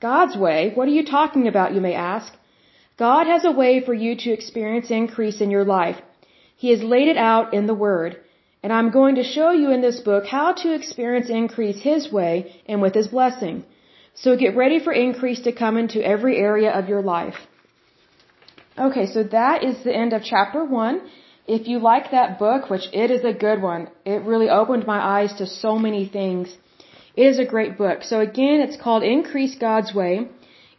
God's 0.09 0.37
way? 0.47 0.61
What 0.77 0.87
are 0.89 0.97
you 0.99 1.05
talking 1.05 1.49
about, 1.49 1.75
you 1.77 1.81
may 1.89 1.95
ask? 2.13 2.29
God 3.07 3.25
has 3.33 3.45
a 3.45 3.57
way 3.63 3.73
for 3.87 3.95
you 4.03 4.13
to 4.23 4.31
experience 4.39 4.91
increase 5.03 5.41
in 5.45 5.51
your 5.55 5.65
life. 5.79 5.99
He 6.65 6.69
has 6.75 6.91
laid 6.95 7.09
it 7.15 7.17
out 7.17 7.53
in 7.59 7.67
the 7.71 7.81
Word. 7.87 8.13
And 8.63 8.73
I'm 8.73 8.91
going 8.99 9.17
to 9.17 9.25
show 9.37 9.51
you 9.63 9.73
in 9.77 9.81
this 9.87 9.99
book 10.11 10.25
how 10.37 10.49
to 10.63 10.75
experience 10.81 11.29
increase 11.43 11.81
His 11.91 12.13
way 12.19 12.35
and 12.69 12.81
with 12.81 12.95
His 13.01 13.09
blessing. 13.17 13.57
So 14.23 14.37
get 14.45 14.61
ready 14.63 14.79
for 14.85 14.93
increase 14.93 15.41
to 15.47 15.59
come 15.63 15.77
into 15.83 16.07
every 16.15 16.37
area 16.51 16.71
of 16.79 16.89
your 16.93 17.03
life. 17.03 17.39
Okay, 18.87 19.07
so 19.15 19.25
that 19.39 19.65
is 19.71 19.83
the 19.83 19.97
end 20.03 20.13
of 20.13 20.23
chapter 20.35 20.63
one. 20.65 21.01
If 21.59 21.67
you 21.71 21.81
like 21.93 22.13
that 22.13 22.39
book, 22.39 22.71
which 22.71 22.87
it 23.03 23.11
is 23.17 23.25
a 23.25 23.39
good 23.47 23.61
one, 23.73 23.83
it 24.15 24.21
really 24.33 24.49
opened 24.61 24.87
my 24.87 25.01
eyes 25.17 25.33
to 25.41 25.47
so 25.49 25.73
many 25.87 26.05
things. 26.19 26.57
Is 27.17 27.39
a 27.39 27.45
great 27.45 27.79
book. 27.79 28.03
So 28.03 28.19
again, 28.19 28.61
it's 28.61 28.77
called 28.77 29.05
Increase 29.05 29.55
God's 29.55 29.95
Way. 29.95 30.27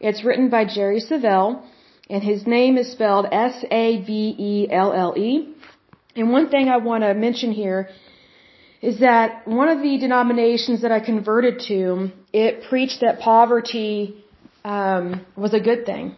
It's 0.02 0.26
written 0.26 0.50
by 0.50 0.65
Jerry 0.65 1.00
Savelle, 1.00 1.63
and 2.10 2.21
his 2.21 2.45
name 2.45 2.78
is 2.78 2.91
spelled 2.91 3.26
S-A-V-E-L-L-E. 3.32 3.78
And 6.17 6.32
one 6.32 6.50
thing 6.50 6.67
I 6.67 6.76
want 6.78 7.04
to 7.06 7.13
mention 7.13 7.54
here 7.54 7.88
is 8.82 9.00
that 9.00 9.48
one 9.48 9.69
of 9.69 9.82
the 9.82 9.98
denominations 9.98 10.82
that 10.82 10.91
I 10.91 11.00
converted 11.00 11.62
to, 11.69 12.12
it 12.34 12.63
preached 12.69 13.00
that 13.00 13.21
poverty 13.21 14.21
um, 14.65 15.26
was 15.38 15.54
a 15.54 15.62
good 15.62 15.86
thing. 15.86 16.17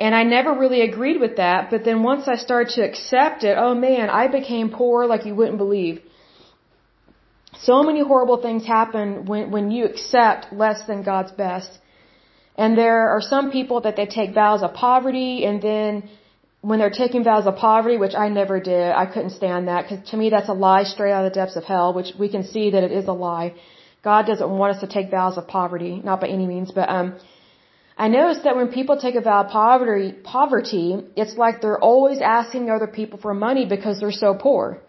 And 0.00 0.14
I 0.14 0.22
never 0.22 0.54
really 0.58 0.80
agreed 0.80 1.20
with 1.20 1.36
that, 1.36 1.70
but 1.70 1.84
then 1.84 2.02
once 2.02 2.28
I 2.28 2.36
started 2.36 2.72
to 2.76 2.82
accept 2.82 3.44
it, 3.44 3.58
oh 3.58 3.74
man, 3.74 4.08
I 4.08 4.28
became 4.28 4.70
poor 4.70 5.04
like 5.06 5.26
you 5.26 5.34
wouldn't 5.34 5.58
believe. 5.58 6.00
So 7.62 7.82
many 7.82 8.02
horrible 8.02 8.40
things 8.40 8.64
happen 8.66 9.26
when, 9.26 9.50
when 9.50 9.70
you 9.70 9.84
accept 9.84 10.52
less 10.52 10.86
than 10.86 11.02
God's 11.02 11.32
best. 11.32 11.70
And 12.56 12.76
there 12.76 13.08
are 13.08 13.20
some 13.20 13.50
people 13.50 13.80
that 13.82 13.96
they 13.96 14.06
take 14.06 14.34
vows 14.34 14.62
of 14.62 14.74
poverty 14.74 15.44
and 15.44 15.62
then 15.62 16.08
when 16.60 16.80
they're 16.80 16.98
taking 17.04 17.22
vows 17.22 17.46
of 17.46 17.56
poverty, 17.56 17.96
which 17.96 18.14
I 18.14 18.28
never 18.28 18.58
did, 18.58 18.90
I 18.92 19.06
couldn't 19.06 19.30
stand 19.30 19.68
that 19.68 19.82
because 19.82 20.10
to 20.10 20.16
me 20.16 20.28
that's 20.30 20.48
a 20.48 20.52
lie 20.52 20.82
straight 20.82 21.12
out 21.12 21.24
of 21.24 21.32
the 21.32 21.38
depths 21.40 21.56
of 21.56 21.64
hell, 21.64 21.92
which 21.94 22.12
we 22.18 22.28
can 22.28 22.42
see 22.44 22.70
that 22.70 22.82
it 22.82 22.90
is 22.90 23.06
a 23.06 23.12
lie. 23.12 23.54
God 24.02 24.26
doesn't 24.26 24.50
want 24.50 24.74
us 24.74 24.80
to 24.80 24.88
take 24.88 25.10
vows 25.10 25.38
of 25.38 25.46
poverty, 25.46 26.00
not 26.04 26.20
by 26.20 26.28
any 26.28 26.46
means, 26.46 26.72
but 26.72 26.88
um, 26.88 27.16
I 27.96 28.08
noticed 28.08 28.44
that 28.44 28.56
when 28.56 28.68
people 28.68 28.96
take 28.96 29.14
a 29.14 29.20
vow 29.20 29.44
of 29.44 29.50
poverty, 29.50 30.12
poverty, 30.12 31.04
it's 31.16 31.36
like 31.36 31.60
they're 31.60 31.80
always 31.80 32.20
asking 32.20 32.70
other 32.70 32.86
people 32.86 33.18
for 33.18 33.34
money 33.34 33.66
because 33.66 34.00
they're 34.00 34.12
so 34.12 34.34
poor. 34.34 34.80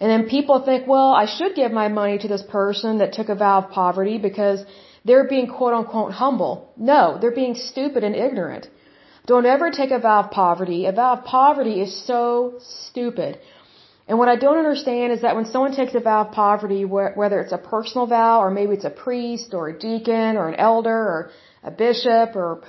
And 0.00 0.10
then 0.10 0.28
people 0.28 0.60
think, 0.60 0.86
well, 0.86 1.10
I 1.22 1.26
should 1.26 1.54
give 1.54 1.72
my 1.72 1.88
money 1.88 2.18
to 2.18 2.28
this 2.28 2.42
person 2.42 2.98
that 2.98 3.12
took 3.12 3.28
a 3.28 3.34
vow 3.34 3.58
of 3.58 3.70
poverty 3.70 4.18
because 4.18 4.64
they're 5.04 5.28
being 5.34 5.46
quote 5.46 5.74
unquote 5.74 6.12
humble. 6.12 6.72
No, 6.76 7.18
they're 7.20 7.40
being 7.42 7.54
stupid 7.54 8.02
and 8.04 8.16
ignorant. 8.16 8.68
Don't 9.26 9.46
ever 9.46 9.70
take 9.70 9.90
a 9.90 9.98
vow 9.98 10.20
of 10.24 10.30
poverty. 10.30 10.86
A 10.86 10.92
vow 10.92 11.12
of 11.14 11.24
poverty 11.24 11.80
is 11.80 11.92
so 12.06 12.58
stupid. 12.60 13.38
And 14.06 14.18
what 14.18 14.28
I 14.28 14.36
don't 14.36 14.58
understand 14.58 15.12
is 15.12 15.22
that 15.22 15.34
when 15.34 15.46
someone 15.46 15.74
takes 15.74 15.94
a 15.94 16.00
vow 16.00 16.22
of 16.22 16.32
poverty, 16.32 16.84
whether 16.84 17.40
it's 17.40 17.52
a 17.52 17.58
personal 17.58 18.06
vow 18.06 18.40
or 18.40 18.50
maybe 18.50 18.74
it's 18.74 18.84
a 18.84 18.90
priest 18.90 19.54
or 19.54 19.68
a 19.68 19.78
deacon 19.78 20.36
or 20.36 20.48
an 20.48 20.56
elder 20.56 21.00
or 21.14 21.30
a 21.62 21.70
bishop 21.70 22.36
or 22.36 22.60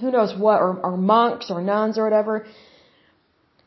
who 0.00 0.10
knows 0.10 0.36
what, 0.36 0.60
or, 0.60 0.80
or 0.80 0.96
monks 0.96 1.48
or 1.50 1.60
nuns 1.60 1.96
or 1.96 2.02
whatever, 2.04 2.46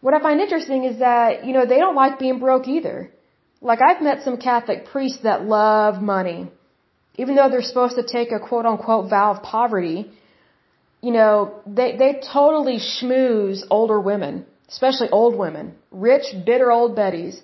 what 0.03 0.13
I 0.13 0.19
find 0.27 0.41
interesting 0.41 0.83
is 0.83 0.99
that, 0.99 1.45
you 1.45 1.53
know, 1.55 1.65
they 1.65 1.79
don't 1.83 1.95
like 2.03 2.19
being 2.19 2.39
broke 2.45 2.67
either. 2.67 2.97
Like 3.69 3.79
I've 3.87 4.01
met 4.07 4.17
some 4.25 4.35
Catholic 4.49 4.79
priests 4.91 5.21
that 5.23 5.45
love 5.45 6.01
money. 6.01 6.39
Even 7.21 7.35
though 7.37 7.49
they're 7.49 7.69
supposed 7.73 7.95
to 8.01 8.05
take 8.15 8.29
a 8.33 8.39
quote 8.47 8.65
unquote 8.71 9.09
vow 9.09 9.27
of 9.35 9.43
poverty, 9.43 10.11
you 11.01 11.13
know, 11.17 11.35
they, 11.65 11.89
they 12.01 12.11
totally 12.33 12.79
schmooze 12.89 13.61
older 13.77 13.99
women, 14.11 14.45
especially 14.67 15.09
old 15.09 15.37
women, 15.37 15.65
rich, 15.91 16.25
bitter 16.49 16.69
old 16.69 16.97
Bettys. 16.97 17.35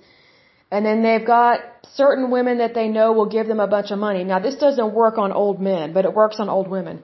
And 0.70 0.86
then 0.86 1.02
they've 1.02 1.26
got 1.26 1.62
certain 1.94 2.30
women 2.30 2.58
that 2.58 2.74
they 2.74 2.90
know 2.90 3.14
will 3.14 3.32
give 3.38 3.48
them 3.48 3.62
a 3.62 3.68
bunch 3.76 3.90
of 3.92 4.00
money. 4.00 4.26
Now 4.26 4.40
this 4.40 4.58
doesn't 4.66 4.94
work 4.94 5.18
on 5.18 5.32
old 5.32 5.62
men, 5.62 5.94
but 5.94 6.04
it 6.04 6.14
works 6.14 6.38
on 6.42 6.50
old 6.50 6.68
women. 6.68 7.04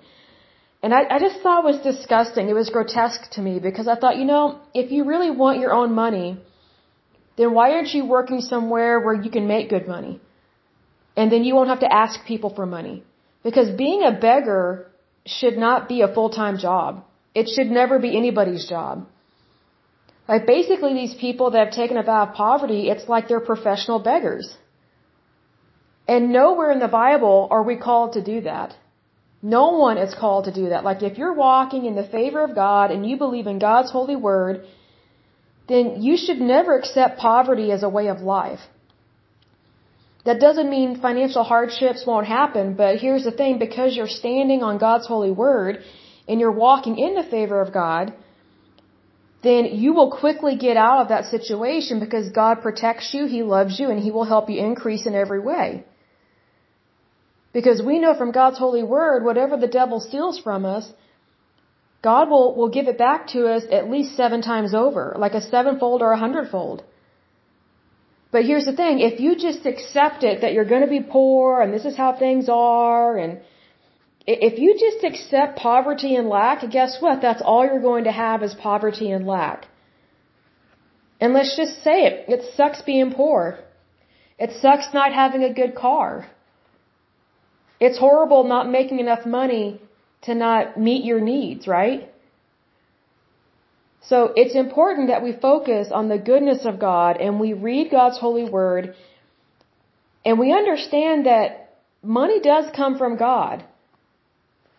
And 0.85 0.93
I, 0.93 0.99
I 1.15 1.17
just 1.21 1.37
thought 1.43 1.61
it 1.63 1.67
was 1.67 1.79
disgusting. 1.91 2.47
It 2.47 2.57
was 2.61 2.69
grotesque 2.69 3.23
to 3.35 3.41
me 3.45 3.53
because 3.67 3.87
I 3.93 3.95
thought, 4.01 4.17
you 4.17 4.25
know, 4.31 4.43
if 4.81 4.91
you 4.95 5.05
really 5.05 5.31
want 5.31 5.59
your 5.63 5.73
own 5.77 5.93
money, 5.93 6.27
then 7.37 7.55
why 7.55 7.71
aren't 7.71 7.93
you 7.95 8.03
working 8.17 8.41
somewhere 8.41 8.99
where 9.05 9.15
you 9.23 9.31
can 9.37 9.47
make 9.47 9.71
good 9.71 9.87
money? 9.87 10.13
And 11.17 11.31
then 11.31 11.43
you 11.43 11.55
won't 11.55 11.69
have 11.73 11.83
to 11.87 11.91
ask 12.01 12.23
people 12.27 12.53
for 12.59 12.67
money. 12.67 13.03
Because 13.47 13.71
being 13.85 14.03
a 14.03 14.11
beggar 14.27 14.63
should 15.25 15.57
not 15.65 15.89
be 15.89 16.01
a 16.01 16.11
full-time 16.19 16.59
job. 16.67 17.03
It 17.33 17.49
should 17.55 17.71
never 17.81 17.97
be 17.97 18.15
anybody's 18.15 18.69
job. 18.75 19.07
Like 20.29 20.45
basically 20.45 20.93
these 20.93 21.15
people 21.15 21.49
that 21.51 21.65
have 21.65 21.75
taken 21.81 21.97
a 21.97 22.03
vow 22.03 22.23
of 22.27 22.35
poverty, 22.35 22.81
it's 22.91 23.09
like 23.09 23.27
they're 23.27 23.47
professional 23.53 23.99
beggars. 24.11 24.55
And 26.07 26.31
nowhere 26.31 26.71
in 26.71 26.79
the 26.87 26.95
Bible 27.03 27.47
are 27.49 27.63
we 27.63 27.75
called 27.75 28.13
to 28.13 28.23
do 28.33 28.41
that. 28.41 28.75
No 29.53 29.65
one 29.85 29.97
is 30.05 30.15
called 30.21 30.45
to 30.45 30.53
do 30.59 30.69
that. 30.69 30.83
Like 30.89 31.03
if 31.09 31.17
you're 31.19 31.37
walking 31.47 31.85
in 31.85 31.95
the 31.95 32.07
favor 32.15 32.41
of 32.43 32.55
God 32.55 32.89
and 32.93 33.07
you 33.09 33.15
believe 33.25 33.47
in 33.51 33.59
God's 33.59 33.91
holy 33.91 34.15
word, 34.15 34.65
then 35.71 36.01
you 36.05 36.15
should 36.17 36.41
never 36.41 36.77
accept 36.77 37.19
poverty 37.19 37.67
as 37.75 37.83
a 37.83 37.93
way 37.97 38.07
of 38.07 38.21
life. 38.21 38.63
That 40.25 40.39
doesn't 40.39 40.71
mean 40.75 40.99
financial 40.99 41.43
hardships 41.43 42.03
won't 42.07 42.25
happen, 42.25 42.73
but 42.73 42.97
here's 42.97 43.23
the 43.23 43.37
thing, 43.39 43.59
because 43.59 43.95
you're 43.95 44.17
standing 44.23 44.63
on 44.63 44.79
God's 44.79 45.07
holy 45.13 45.33
word 45.45 45.83
and 46.27 46.39
you're 46.39 46.59
walking 46.67 46.97
in 46.97 47.13
the 47.13 47.29
favor 47.35 47.61
of 47.61 47.71
God, 47.71 48.13
then 49.43 49.65
you 49.83 49.93
will 49.93 50.11
quickly 50.23 50.55
get 50.55 50.75
out 50.75 51.01
of 51.01 51.09
that 51.09 51.25
situation 51.25 51.99
because 51.99 52.29
God 52.43 52.63
protects 52.63 53.13
you, 53.13 53.27
He 53.27 53.43
loves 53.43 53.79
you, 53.79 53.91
and 53.91 53.99
He 53.99 54.09
will 54.09 54.29
help 54.33 54.49
you 54.49 54.59
increase 54.59 55.05
in 55.05 55.13
every 55.13 55.39
way. 55.51 55.85
Because 57.57 57.81
we 57.89 57.99
know 58.03 58.13
from 58.13 58.31
God's 58.39 58.57
holy 58.63 58.83
word, 58.83 59.23
whatever 59.23 59.55
the 59.55 59.73
devil 59.79 59.99
steals 60.07 60.37
from 60.45 60.65
us, 60.65 60.85
God 62.07 62.29
will, 62.29 62.49
will 62.57 62.71
give 62.77 62.87
it 62.89 62.97
back 62.97 63.27
to 63.35 63.47
us 63.53 63.63
at 63.77 63.89
least 63.89 64.17
seven 64.21 64.41
times 64.41 64.73
over, 64.73 65.03
like 65.17 65.35
a 65.35 65.45
sevenfold 65.53 66.01
or 66.01 66.11
a 66.11 66.17
hundredfold. 66.25 66.83
But 68.33 68.43
here's 68.43 68.65
the 68.65 68.75
thing, 68.81 68.99
if 68.99 69.21
you 69.21 69.31
just 69.47 69.65
accept 69.65 70.25
it 70.31 70.41
that 70.41 70.51
you're 70.51 70.71
going 70.73 70.85
to 70.87 70.95
be 70.97 71.03
poor 71.17 71.61
and 71.61 71.73
this 71.73 71.85
is 71.85 71.95
how 71.95 72.11
things 72.25 72.49
are 72.49 73.17
and 73.17 73.39
if 74.27 74.59
you 74.59 74.69
just 74.85 75.01
accept 75.09 75.57
poverty 75.57 76.15
and 76.15 76.27
lack, 76.27 76.69
guess 76.69 76.97
what? 76.99 77.21
That's 77.21 77.43
all 77.43 77.63
you're 77.65 77.87
going 77.91 78.05
to 78.05 78.11
have 78.11 78.43
is 78.43 78.53
poverty 78.55 79.11
and 79.11 79.25
lack. 79.25 79.67
And 81.21 81.33
let's 81.33 81.55
just 81.55 81.83
say 81.83 81.97
it. 82.07 82.25
It 82.27 82.41
sucks 82.57 82.81
being 82.81 83.13
poor. 83.13 83.59
It 84.37 84.51
sucks 84.61 84.87
not 84.93 85.13
having 85.13 85.43
a 85.43 85.53
good 85.53 85.75
car. 85.75 86.27
It's 87.79 87.97
horrible 87.97 88.43
not 88.43 88.69
making 88.69 88.99
enough 88.99 89.25
money 89.25 89.81
to 90.23 90.33
not 90.33 90.79
meet 90.79 91.03
your 91.03 91.19
needs, 91.19 91.67
right? 91.67 92.09
So 94.01 94.31
it's 94.35 94.55
important 94.55 95.07
that 95.07 95.23
we 95.23 95.33
focus 95.33 95.89
on 95.91 96.09
the 96.09 96.17
goodness 96.17 96.65
of 96.65 96.79
God 96.79 97.17
and 97.17 97.39
we 97.39 97.53
read 97.53 97.89
God's 97.89 98.19
holy 98.19 98.47
word 98.47 98.95
and 100.23 100.39
we 100.39 100.51
understand 100.51 101.25
that 101.25 101.77
money 102.03 102.39
does 102.39 102.65
come 102.75 102.97
from 102.97 103.17
God. 103.17 103.63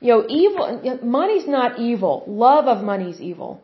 You 0.00 0.08
know, 0.12 0.24
evil, 0.28 0.98
money's 1.02 1.48
not 1.48 1.78
evil. 1.78 2.24
Love 2.26 2.66
of 2.66 2.84
money 2.84 3.10
is 3.10 3.20
evil. 3.20 3.62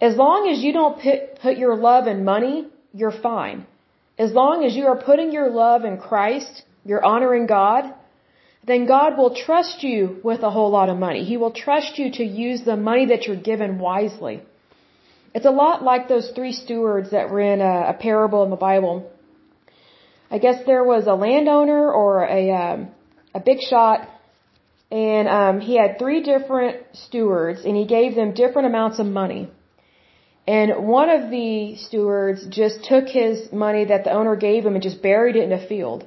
As 0.00 0.16
long 0.16 0.48
as 0.48 0.60
you 0.60 0.72
don't 0.72 1.00
put, 1.00 1.40
put 1.40 1.58
your 1.58 1.76
love 1.76 2.06
in 2.06 2.24
money, 2.24 2.66
you're 2.94 3.18
fine. 3.22 3.66
As 4.18 4.32
long 4.32 4.64
as 4.64 4.74
you 4.74 4.86
are 4.86 4.96
putting 4.96 5.32
your 5.32 5.50
love 5.50 5.84
in 5.84 5.98
Christ, 5.98 6.62
you're 6.84 7.04
honoring 7.04 7.46
God, 7.46 7.94
then 8.64 8.86
God 8.86 9.16
will 9.16 9.34
trust 9.34 9.82
you 9.82 10.20
with 10.22 10.42
a 10.42 10.50
whole 10.50 10.70
lot 10.70 10.88
of 10.90 10.98
money. 10.98 11.24
He 11.24 11.36
will 11.36 11.52
trust 11.52 11.98
you 11.98 12.10
to 12.12 12.24
use 12.24 12.62
the 12.62 12.76
money 12.76 13.06
that 13.06 13.26
you're 13.26 13.44
given 13.50 13.78
wisely. 13.78 14.42
It's 15.34 15.46
a 15.46 15.50
lot 15.50 15.82
like 15.82 16.08
those 16.08 16.30
three 16.30 16.52
stewards 16.52 17.10
that 17.10 17.30
were 17.30 17.40
in 17.40 17.60
a, 17.60 17.90
a 17.90 17.94
parable 17.94 18.42
in 18.44 18.50
the 18.50 18.56
Bible. 18.56 19.10
I 20.30 20.38
guess 20.38 20.64
there 20.66 20.84
was 20.84 21.06
a 21.06 21.14
landowner 21.14 21.90
or 21.90 22.24
a 22.24 22.50
um, 22.50 22.88
a 23.34 23.40
big 23.40 23.60
shot, 23.60 24.08
and 24.90 25.28
um, 25.28 25.60
he 25.60 25.76
had 25.76 25.98
three 25.98 26.22
different 26.22 26.78
stewards, 26.92 27.64
and 27.64 27.76
he 27.76 27.86
gave 27.86 28.14
them 28.14 28.34
different 28.34 28.66
amounts 28.66 28.98
of 28.98 29.06
money. 29.06 29.48
And 30.46 30.86
one 30.86 31.10
of 31.10 31.30
the 31.30 31.76
stewards 31.76 32.46
just 32.46 32.84
took 32.84 33.06
his 33.06 33.52
money 33.52 33.84
that 33.84 34.04
the 34.04 34.12
owner 34.12 34.36
gave 34.36 34.66
him 34.66 34.74
and 34.74 34.82
just 34.82 35.00
buried 35.00 35.36
it 35.36 35.44
in 35.44 35.52
a 35.52 35.66
field, 35.66 36.06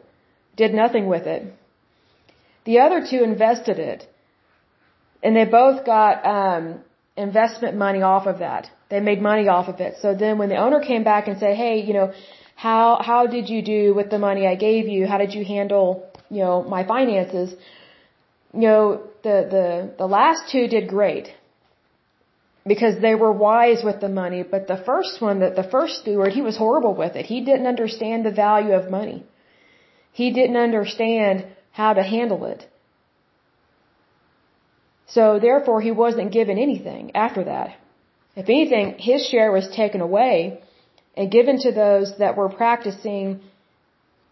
did 0.58 0.74
nothing 0.74 1.08
with 1.08 1.28
it. 1.28 1.54
The 2.66 2.80
other 2.80 3.06
two 3.10 3.24
invested 3.24 3.80
it. 3.80 4.08
And 5.22 5.36
they 5.36 5.46
both 5.46 5.86
got 5.86 6.26
um, 6.26 6.80
investment 7.16 7.78
money 7.78 8.02
off 8.02 8.26
of 8.28 8.40
that. 8.40 8.70
They 8.90 9.00
made 9.00 9.22
money 9.22 9.48
off 9.48 9.68
of 9.68 9.80
it. 9.80 9.96
So 10.02 10.14
then 10.14 10.38
when 10.38 10.50
the 10.50 10.58
owner 10.58 10.80
came 10.80 11.04
back 11.04 11.28
and 11.28 11.40
said, 11.40 11.56
"Hey, 11.56 11.76
you 11.88 11.94
know, 11.94 12.12
how 12.56 13.00
how 13.02 13.28
did 13.28 13.50
you 13.50 13.62
do 13.62 13.94
with 13.94 14.10
the 14.10 14.20
money 14.20 14.48
I 14.48 14.56
gave 14.56 14.88
you? 14.88 15.08
How 15.08 15.18
did 15.18 15.34
you 15.34 15.46
handle, 15.46 15.88
you 16.30 16.42
know, 16.44 16.64
my 16.64 16.84
finances?" 16.84 17.56
You 18.54 18.68
know, 18.68 19.02
the 19.24 19.38
the 19.56 19.66
the 19.98 20.06
last 20.18 20.52
two 20.52 20.68
did 20.68 20.88
great 20.88 21.34
because 22.66 23.00
they 23.02 23.16
were 23.16 23.32
wise 23.32 23.84
with 23.84 24.00
the 24.00 24.10
money, 24.10 24.44
but 24.44 24.68
the 24.68 24.78
first 24.78 25.22
one, 25.22 25.40
that 25.40 25.56
the 25.56 25.64
first 25.76 26.02
steward, 26.02 26.32
he 26.32 26.42
was 26.42 26.58
horrible 26.58 26.94
with 26.94 27.16
it. 27.16 27.26
He 27.26 27.42
didn't 27.44 27.68
understand 27.68 28.26
the 28.26 28.32
value 28.32 28.74
of 28.74 28.90
money. 28.90 29.26
He 30.12 30.32
didn't 30.32 30.58
understand 30.58 31.46
how 31.74 31.94
to 31.94 32.04
handle 32.04 32.46
it. 32.46 32.62
So 35.16 35.40
therefore 35.48 35.80
he 35.82 35.92
wasn't 35.92 36.32
given 36.32 36.58
anything 36.58 37.16
after 37.16 37.44
that. 37.52 37.78
If 38.36 38.50
anything, 38.58 38.96
his 38.98 39.26
share 39.32 39.52
was 39.52 39.68
taken 39.82 40.02
away 40.02 40.62
and 41.16 41.32
given 41.32 41.60
to 41.66 41.72
those 41.72 42.18
that 42.20 42.38
were 42.38 42.50
practicing 42.50 43.42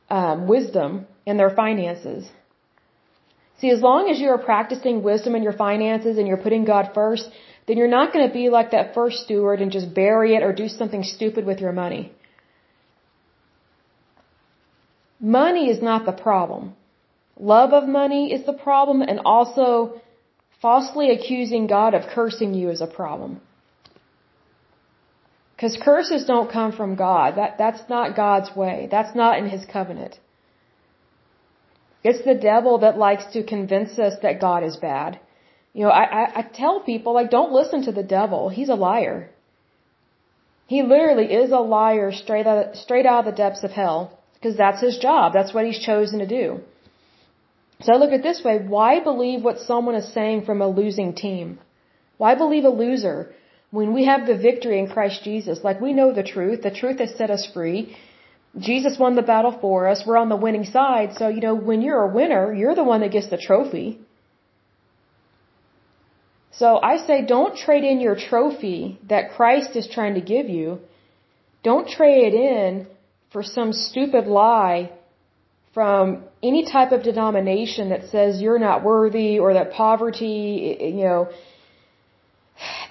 um, 0.10 0.48
wisdom 0.48 1.06
in 1.26 1.38
their 1.38 1.52
finances. 1.64 2.30
See, 3.60 3.70
as 3.70 3.82
long 3.82 4.10
as 4.10 4.20
you 4.20 4.30
are 4.30 4.40
practicing 4.40 5.04
wisdom 5.04 5.36
in 5.36 5.44
your 5.44 5.54
finances 5.54 6.18
and 6.18 6.28
you're 6.28 6.44
putting 6.46 6.66
God 6.66 6.92
first, 6.96 7.30
then 7.68 7.78
you're 7.78 7.96
not 8.00 8.12
going 8.12 8.28
to 8.28 8.34
be 8.34 8.50
like 8.50 8.72
that 8.72 8.96
first 8.96 9.24
steward 9.24 9.62
and 9.62 9.72
just 9.72 9.94
bury 9.94 10.36
it 10.36 10.42
or 10.42 10.52
do 10.52 10.68
something 10.68 11.04
stupid 11.04 11.46
with 11.46 11.60
your 11.60 11.72
money. 11.72 12.12
Money 15.20 15.70
is 15.70 15.82
not 15.90 16.08
the 16.08 16.12
problem. 16.12 16.76
Love 17.42 17.74
of 17.74 17.88
money 17.88 18.32
is 18.32 18.46
the 18.46 18.54
problem 18.54 19.02
and 19.02 19.20
also 19.26 20.00
falsely 20.62 21.10
accusing 21.10 21.66
God 21.66 21.96
of 21.96 22.04
cursing 22.14 22.54
you 22.54 22.70
is 22.70 22.82
a 22.82 22.88
problem. 22.88 23.42
Because 25.56 25.76
curses 25.84 26.26
don't 26.26 26.52
come 26.52 26.72
from 26.72 26.96
God. 26.96 27.38
That, 27.38 27.58
that's 27.58 27.90
not 27.90 28.16
God's 28.16 28.56
way. 28.56 28.88
That's 28.92 29.16
not 29.16 29.40
in 29.40 29.50
His 29.50 29.66
covenant. 29.66 30.20
It's 32.04 32.24
the 32.24 32.36
devil 32.36 32.80
that 32.80 32.98
likes 32.98 33.26
to 33.34 33.44
convince 33.44 33.98
us 33.98 34.14
that 34.22 34.40
God 34.40 34.64
is 34.64 34.78
bad. 34.78 35.20
You 35.74 35.86
know, 35.86 35.90
I, 35.90 36.04
I, 36.04 36.40
I 36.40 36.42
tell 36.42 36.80
people, 36.82 37.14
like, 37.14 37.32
don't 37.32 37.52
listen 37.52 37.86
to 37.86 37.92
the 37.92 38.04
devil. 38.04 38.50
He's 38.50 38.70
a 38.70 38.76
liar. 38.76 39.30
He 40.68 40.84
literally 40.84 41.26
is 41.26 41.52
a 41.52 41.60
liar 41.60 42.12
straight 42.12 42.48
out, 42.48 42.76
straight 42.76 43.06
out 43.06 43.26
of 43.26 43.32
the 43.32 43.38
depths 43.44 43.64
of 43.64 43.72
hell. 43.72 44.20
Because 44.36 44.58
that's 44.58 44.82
his 44.82 44.98
job. 45.00 45.34
That's 45.34 45.54
what 45.54 45.66
he's 45.66 45.80
chosen 45.80 46.20
to 46.20 46.28
do. 46.28 46.62
So 47.84 47.94
I 47.94 47.98
look 47.98 48.12
at 48.12 48.20
it 48.20 48.24
this 48.24 48.44
way, 48.44 48.58
why 48.60 49.00
believe 49.00 49.44
what 49.44 49.60
someone 49.60 49.96
is 49.96 50.14
saying 50.14 50.46
from 50.46 50.62
a 50.62 50.68
losing 50.68 51.14
team? 51.14 51.60
Why 52.18 52.36
believe 52.36 52.66
a 52.66 52.70
loser 52.70 53.34
when 53.72 53.94
we 53.94 54.06
have 54.06 54.28
the 54.28 54.38
victory 54.38 54.78
in 54.80 54.88
Christ 54.88 55.24
Jesus? 55.24 55.64
Like 55.64 55.82
we 55.82 55.94
know 55.94 56.14
the 56.14 56.24
truth, 56.24 56.62
the 56.62 56.78
truth 56.82 57.00
has 57.00 57.16
set 57.16 57.32
us 57.32 57.48
free. 57.54 57.96
Jesus 58.60 59.00
won 59.00 59.16
the 59.16 59.30
battle 59.34 59.58
for 59.60 59.88
us, 59.88 60.04
we're 60.06 60.18
on 60.18 60.30
the 60.30 60.36
winning 60.36 60.66
side, 60.66 61.14
so 61.18 61.30
you 61.30 61.40
know, 61.40 61.56
when 61.56 61.82
you're 61.82 62.04
a 62.04 62.14
winner, 62.14 62.54
you're 62.54 62.76
the 62.76 62.84
one 62.84 63.02
that 63.02 63.12
gets 63.12 63.30
the 63.30 63.38
trophy. 63.38 64.00
So 66.52 66.80
I 66.84 66.98
say 66.98 67.26
don't 67.26 67.56
trade 67.56 67.86
in 67.86 68.02
your 68.02 68.16
trophy 68.16 69.00
that 69.08 69.32
Christ 69.32 69.76
is 69.76 69.88
trying 69.88 70.16
to 70.16 70.22
give 70.22 70.50
you. 70.50 70.80
Don't 71.64 71.88
trade 71.88 72.34
it 72.34 72.36
in 72.36 72.88
for 73.32 73.42
some 73.42 73.72
stupid 73.72 74.28
lie 74.28 74.92
from 75.74 76.24
any 76.44 76.66
type 76.66 76.92
of 76.92 77.04
denomination 77.04 77.90
that 77.90 78.10
says 78.10 78.42
you're 78.42 78.60
not 78.60 78.84
worthy 78.84 79.40
or 79.40 79.54
that 79.54 79.72
poverty, 79.72 80.78
you 80.82 81.06
know, 81.06 81.30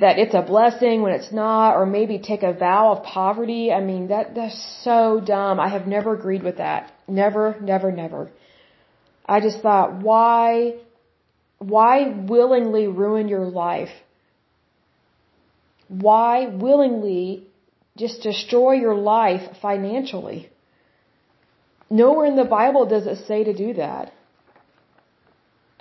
that 0.01 0.19
it's 0.19 0.35
a 0.35 0.43
blessing 0.43 1.03
when 1.03 1.13
it's 1.13 1.31
not, 1.31 1.77
or 1.77 1.85
maybe 1.87 2.19
take 2.19 2.43
a 2.43 2.53
vow 2.53 2.93
of 2.93 3.05
poverty. 3.05 3.71
I 3.71 3.81
mean, 3.81 4.09
that, 4.09 4.35
that's 4.35 4.59
so 4.83 5.21
dumb. 5.25 5.61
I 5.61 5.69
have 5.69 5.87
never 5.87 6.15
agreed 6.15 6.43
with 6.43 6.57
that. 6.57 6.93
Never, 7.07 7.57
never, 7.61 7.93
never. 7.93 8.31
I 9.27 9.41
just 9.41 9.61
thought, 9.61 10.03
why, 10.03 10.77
why 11.59 12.09
willingly 12.09 12.87
ruin 12.89 13.29
your 13.29 13.45
life? 13.45 13.91
Why 15.89 16.47
willingly 16.47 17.47
just 17.97 18.23
destroy 18.23 18.73
your 18.73 18.95
life 18.95 19.57
financially? 19.61 20.51
Nowhere 21.91 22.27
in 22.27 22.37
the 22.37 22.45
Bible 22.45 22.87
does 22.87 23.07
it 23.07 23.27
say 23.27 23.45
to 23.45 23.53
do 23.53 23.75
that. 23.75 24.13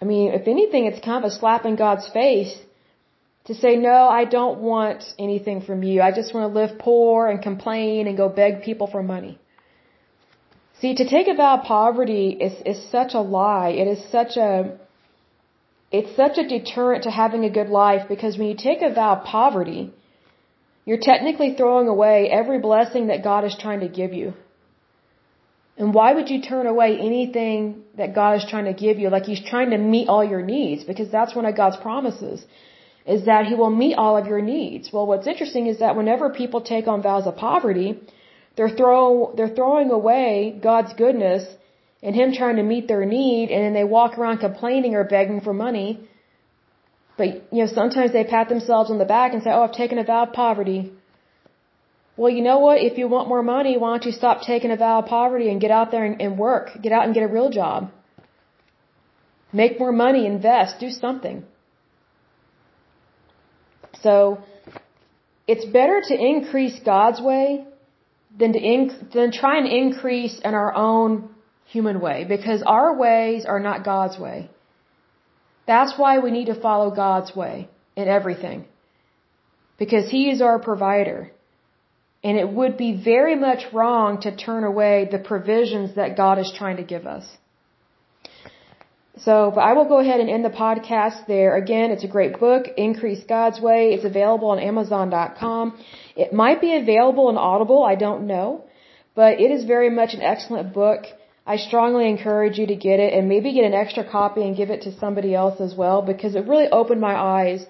I 0.02 0.06
mean, 0.06 0.32
if 0.34 0.48
anything, 0.48 0.86
it's 0.86 1.06
kind 1.06 1.24
of 1.24 1.32
a 1.32 1.36
slap 1.36 1.66
in 1.66 1.76
God's 1.76 2.08
face 2.10 2.58
to 3.46 3.54
say, 3.54 3.76
no, 3.76 4.08
I 4.08 4.26
don't 4.26 4.60
want 4.60 5.04
anything 5.20 5.62
from 5.62 5.84
you. 5.84 6.02
I 6.02 6.12
just 6.12 6.34
want 6.34 6.52
to 6.52 6.60
live 6.60 6.80
poor 6.80 7.28
and 7.28 7.42
complain 7.42 8.08
and 8.08 8.18
go 8.18 8.30
beg 8.30 8.64
people 8.64 8.88
for 8.88 9.04
money. 9.04 9.38
See, 10.80 10.96
to 10.96 11.10
take 11.10 11.28
a 11.28 11.36
vow 11.36 11.58
of 11.58 11.66
poverty 11.66 12.30
is, 12.30 12.54
is 12.66 12.90
such 12.90 13.14
a 13.14 13.20
lie. 13.20 13.70
It 13.70 13.88
is 13.88 14.02
such 14.12 14.38
a, 14.38 14.78
it's 15.92 16.16
such 16.16 16.38
a 16.38 16.48
deterrent 16.48 17.04
to 17.04 17.12
having 17.12 17.44
a 17.44 17.50
good 17.50 17.70
life 17.70 18.08
because 18.08 18.38
when 18.38 18.48
you 18.48 18.56
take 18.56 18.82
a 18.82 18.94
vow 18.94 19.16
of 19.18 19.26
poverty, 19.26 19.92
you're 20.86 21.02
technically 21.02 21.56
throwing 21.56 21.88
away 21.88 22.30
every 22.32 22.60
blessing 22.60 23.08
that 23.08 23.24
God 23.24 23.44
is 23.44 23.56
trying 23.60 23.82
to 23.82 23.90
give 23.90 24.14
you. 24.14 24.34
And 25.80 25.94
why 25.98 26.14
would 26.16 26.30
you 26.30 26.40
turn 26.42 26.66
away 26.68 26.90
anything 27.10 27.84
that 28.00 28.14
God 28.14 28.34
is 28.40 28.46
trying 28.52 28.66
to 28.72 28.78
give 28.86 29.00
you? 29.00 29.10
Like 29.10 29.28
He's 29.32 29.44
trying 29.52 29.70
to 29.76 29.78
meet 29.78 30.10
all 30.10 30.26
your 30.34 30.42
needs 30.42 30.84
because 30.84 31.10
that's 31.10 31.34
one 31.40 31.46
of 31.46 31.56
God's 31.56 31.78
promises 31.78 32.46
is 33.16 33.26
that 33.26 33.46
He 33.52 33.56
will 33.56 33.76
meet 33.84 33.96
all 33.96 34.16
of 34.18 34.28
your 34.32 34.42
needs. 34.42 34.92
Well, 34.94 35.08
what's 35.12 35.26
interesting 35.34 35.68
is 35.68 35.80
that 35.80 35.96
whenever 35.96 36.30
people 36.42 36.62
take 36.74 36.88
on 36.88 37.02
vows 37.02 37.26
of 37.28 37.38
poverty, 37.38 37.90
they're 38.56 38.76
throw, 38.82 39.34
they're 39.38 39.56
throwing 39.60 39.90
away 40.00 40.60
God's 40.70 40.94
goodness 40.94 41.44
and 42.04 42.14
Him 42.14 42.34
trying 42.34 42.58
to 42.58 42.64
meet 42.74 42.88
their 42.90 43.06
need 43.06 43.50
and 43.50 43.64
then 43.64 43.74
they 43.74 43.86
walk 43.86 44.18
around 44.18 44.40
complaining 44.40 44.96
or 44.96 45.06
begging 45.06 45.40
for 45.40 45.54
money. 45.54 45.90
But, 47.18 47.30
you 47.54 47.60
know, 47.64 47.72
sometimes 47.80 48.12
they 48.12 48.26
pat 48.26 48.50
themselves 48.50 48.92
on 48.92 48.98
the 48.98 49.12
back 49.18 49.34
and 49.34 49.42
say, 49.44 49.52
oh, 49.52 49.64
I've 49.64 49.74
taken 49.84 49.98
a 49.98 50.04
vow 50.04 50.24
of 50.24 50.34
poverty. 50.34 50.92
Well, 52.20 52.34
you 52.38 52.42
know 52.48 52.60
what? 52.60 52.82
If 52.82 52.98
you 52.98 53.08
want 53.08 53.30
more 53.30 53.42
money, 53.42 53.78
why 53.78 53.90
don't 53.92 54.06
you 54.06 54.12
stop 54.12 54.42
taking 54.42 54.72
a 54.72 54.76
vow 54.76 54.96
of 55.00 55.06
poverty 55.06 55.48
and 55.52 55.62
get 55.66 55.72
out 55.72 55.90
there 55.92 56.04
and, 56.04 56.22
and 56.22 56.38
work? 56.38 56.66
Get 56.86 56.92
out 56.92 57.06
and 57.06 57.14
get 57.14 57.24
a 57.24 57.32
real 57.38 57.50
job. 57.50 57.92
Make 59.54 59.80
more 59.80 59.94
money, 59.94 60.26
invest, 60.26 60.82
do 60.82 60.90
something. 60.90 61.46
So, 64.02 64.16
it's 65.48 65.66
better 65.78 66.02
to 66.10 66.14
increase 66.34 66.78
God's 66.94 67.22
way 67.22 67.66
than 68.38 68.52
to 68.52 68.60
inc- 68.60 69.14
than 69.14 69.32
try 69.32 69.58
and 69.62 69.68
increase 69.68 70.38
in 70.44 70.54
our 70.54 70.76
own 70.76 71.30
human 71.68 72.02
way 72.02 72.26
because 72.36 72.62
our 72.64 72.98
ways 72.98 73.46
are 73.46 73.62
not 73.62 73.86
God's 73.86 74.20
way. 74.20 74.50
That's 75.68 75.98
why 75.98 76.20
we 76.20 76.32
need 76.32 76.48
to 76.54 76.62
follow 76.68 76.92
God's 76.92 77.34
way 77.34 77.70
in 77.96 78.10
everything. 78.10 78.66
Because 79.78 80.10
He 80.10 80.30
is 80.30 80.42
our 80.42 80.60
provider. 80.60 81.32
And 82.24 82.38
it 82.38 82.50
would 82.50 82.76
be 82.78 82.92
very 83.02 83.36
much 83.36 83.72
wrong 83.72 84.22
to 84.22 84.36
turn 84.36 84.64
away 84.64 85.08
the 85.10 85.20
provisions 85.20 85.96
that 85.96 86.18
God 86.18 86.38
is 86.38 86.52
trying 86.58 86.78
to 86.78 86.84
give 86.84 87.08
us. 87.08 87.26
So, 89.26 89.52
but 89.54 89.62
I 89.62 89.74
will 89.74 89.86
go 89.86 90.00
ahead 90.00 90.20
and 90.22 90.30
end 90.30 90.46
the 90.46 90.50
podcast 90.50 91.28
there. 91.28 91.58
Again, 91.58 91.92
it's 91.92 92.06
a 92.06 92.08
great 92.08 92.40
book, 92.40 92.68
Increase 92.78 93.24
God's 93.24 93.60
Way. 93.60 93.94
It's 93.94 94.06
available 94.06 94.50
on 94.50 94.60
Amazon.com. 94.60 95.78
It 96.16 96.32
might 96.32 96.62
be 96.62 96.76
available 96.76 97.30
in 97.30 97.38
Audible, 97.38 97.84
I 97.84 97.96
don't 97.96 98.28
know. 98.28 98.64
But 99.16 99.42
it 99.42 99.52
is 99.52 99.66
very 99.66 99.90
much 99.90 100.14
an 100.14 100.22
excellent 100.22 100.74
book. 100.74 101.02
I 101.46 101.58
strongly 101.58 102.08
encourage 102.10 102.58
you 102.60 102.68
to 102.68 102.76
get 102.76 103.00
it 103.00 103.12
and 103.14 103.28
maybe 103.28 103.54
get 103.54 103.66
an 103.66 103.74
extra 103.74 104.10
copy 104.10 104.44
and 104.44 104.56
give 104.56 104.70
it 104.70 104.84
to 104.84 104.98
somebody 105.00 105.34
else 105.36 105.60
as 105.60 105.76
well 105.76 106.02
because 106.02 106.36
it 106.36 106.46
really 106.48 106.70
opened 106.70 107.02
my 107.02 107.16
eyes 107.16 107.66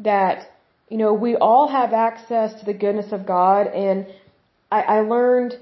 that, 0.00 0.46
you 0.88 0.98
know, 0.98 1.12
we 1.12 1.36
all 1.36 1.68
have 1.68 1.92
access 1.92 2.58
to 2.60 2.64
the 2.64 2.74
goodness 2.74 3.12
of 3.12 3.26
God 3.26 3.66
and 3.66 4.06
I, 4.70 4.80
I 4.80 5.00
learned 5.00 5.54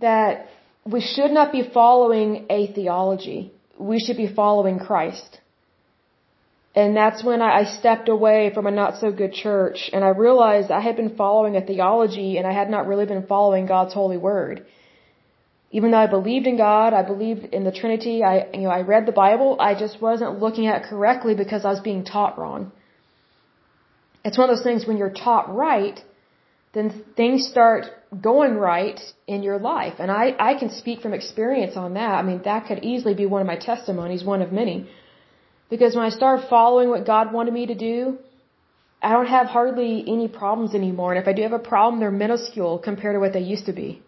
that 0.00 0.48
we 0.84 1.00
should 1.00 1.30
not 1.30 1.52
be 1.52 1.68
following 1.72 2.46
a 2.50 2.72
theology 2.72 3.54
we 3.78 3.98
should 3.98 4.16
be 4.16 4.32
following 4.32 4.78
Christ. 4.78 5.40
And 6.74 6.96
that's 6.96 7.22
when 7.22 7.40
I 7.40 7.64
stepped 7.64 8.08
away 8.08 8.50
from 8.52 8.66
a 8.66 8.70
not 8.70 8.98
so 8.98 9.12
good 9.12 9.32
church 9.32 9.90
and 9.92 10.04
I 10.04 10.08
realized 10.08 10.70
I 10.70 10.80
had 10.80 10.96
been 10.96 11.14
following 11.16 11.56
a 11.56 11.64
theology 11.64 12.36
and 12.36 12.46
I 12.46 12.52
had 12.52 12.68
not 12.68 12.88
really 12.88 13.06
been 13.06 13.26
following 13.26 13.66
God's 13.66 13.94
holy 13.94 14.16
word. 14.16 14.66
Even 15.70 15.92
though 15.92 15.98
I 15.98 16.06
believed 16.08 16.46
in 16.46 16.56
God, 16.56 16.92
I 16.92 17.02
believed 17.02 17.44
in 17.54 17.64
the 17.64 17.72
Trinity, 17.72 18.22
I, 18.24 18.48
you 18.52 18.62
know, 18.62 18.70
I 18.70 18.82
read 18.82 19.06
the 19.06 19.12
Bible, 19.12 19.56
I 19.60 19.74
just 19.74 20.00
wasn't 20.00 20.40
looking 20.40 20.66
at 20.66 20.82
it 20.82 20.88
correctly 20.88 21.34
because 21.34 21.64
I 21.64 21.70
was 21.70 21.80
being 21.80 22.04
taught 22.04 22.38
wrong. 22.38 22.72
It's 24.24 24.38
one 24.38 24.48
of 24.48 24.56
those 24.56 24.64
things 24.64 24.86
when 24.86 24.96
you're 24.96 25.16
taught 25.26 25.54
right, 25.54 26.00
then 26.72 27.04
things 27.16 27.46
start 27.46 27.86
going 28.28 28.54
right 28.56 29.00
in 29.26 29.42
your 29.42 29.58
life. 29.58 29.94
And 29.98 30.10
I, 30.10 30.34
I 30.38 30.54
can 30.60 30.70
speak 30.70 31.00
from 31.00 31.12
experience 31.14 31.76
on 31.76 31.94
that. 31.94 32.14
I 32.20 32.22
mean, 32.22 32.40
that 32.44 32.66
could 32.66 32.84
easily 32.84 33.14
be 33.14 33.26
one 33.26 33.40
of 33.40 33.46
my 33.46 33.56
testimonies, 33.56 34.24
one 34.24 34.42
of 34.42 34.52
many. 34.52 34.88
Because 35.70 35.94
when 35.96 36.04
I 36.04 36.10
started 36.10 36.48
following 36.48 36.88
what 36.88 37.06
God 37.06 37.32
wanted 37.32 37.54
me 37.54 37.66
to 37.66 37.74
do, 37.74 38.18
I 39.02 39.10
don't 39.12 39.26
have 39.26 39.46
hardly 39.46 40.04
any 40.06 40.28
problems 40.28 40.74
anymore. 40.74 41.12
And 41.12 41.20
if 41.22 41.28
I 41.28 41.32
do 41.32 41.42
have 41.42 41.52
a 41.52 41.58
problem, 41.58 42.00
they're 42.00 42.18
minuscule 42.24 42.78
compared 42.78 43.14
to 43.16 43.20
what 43.20 43.32
they 43.32 43.40
used 43.54 43.66
to 43.66 43.72
be. 43.72 44.02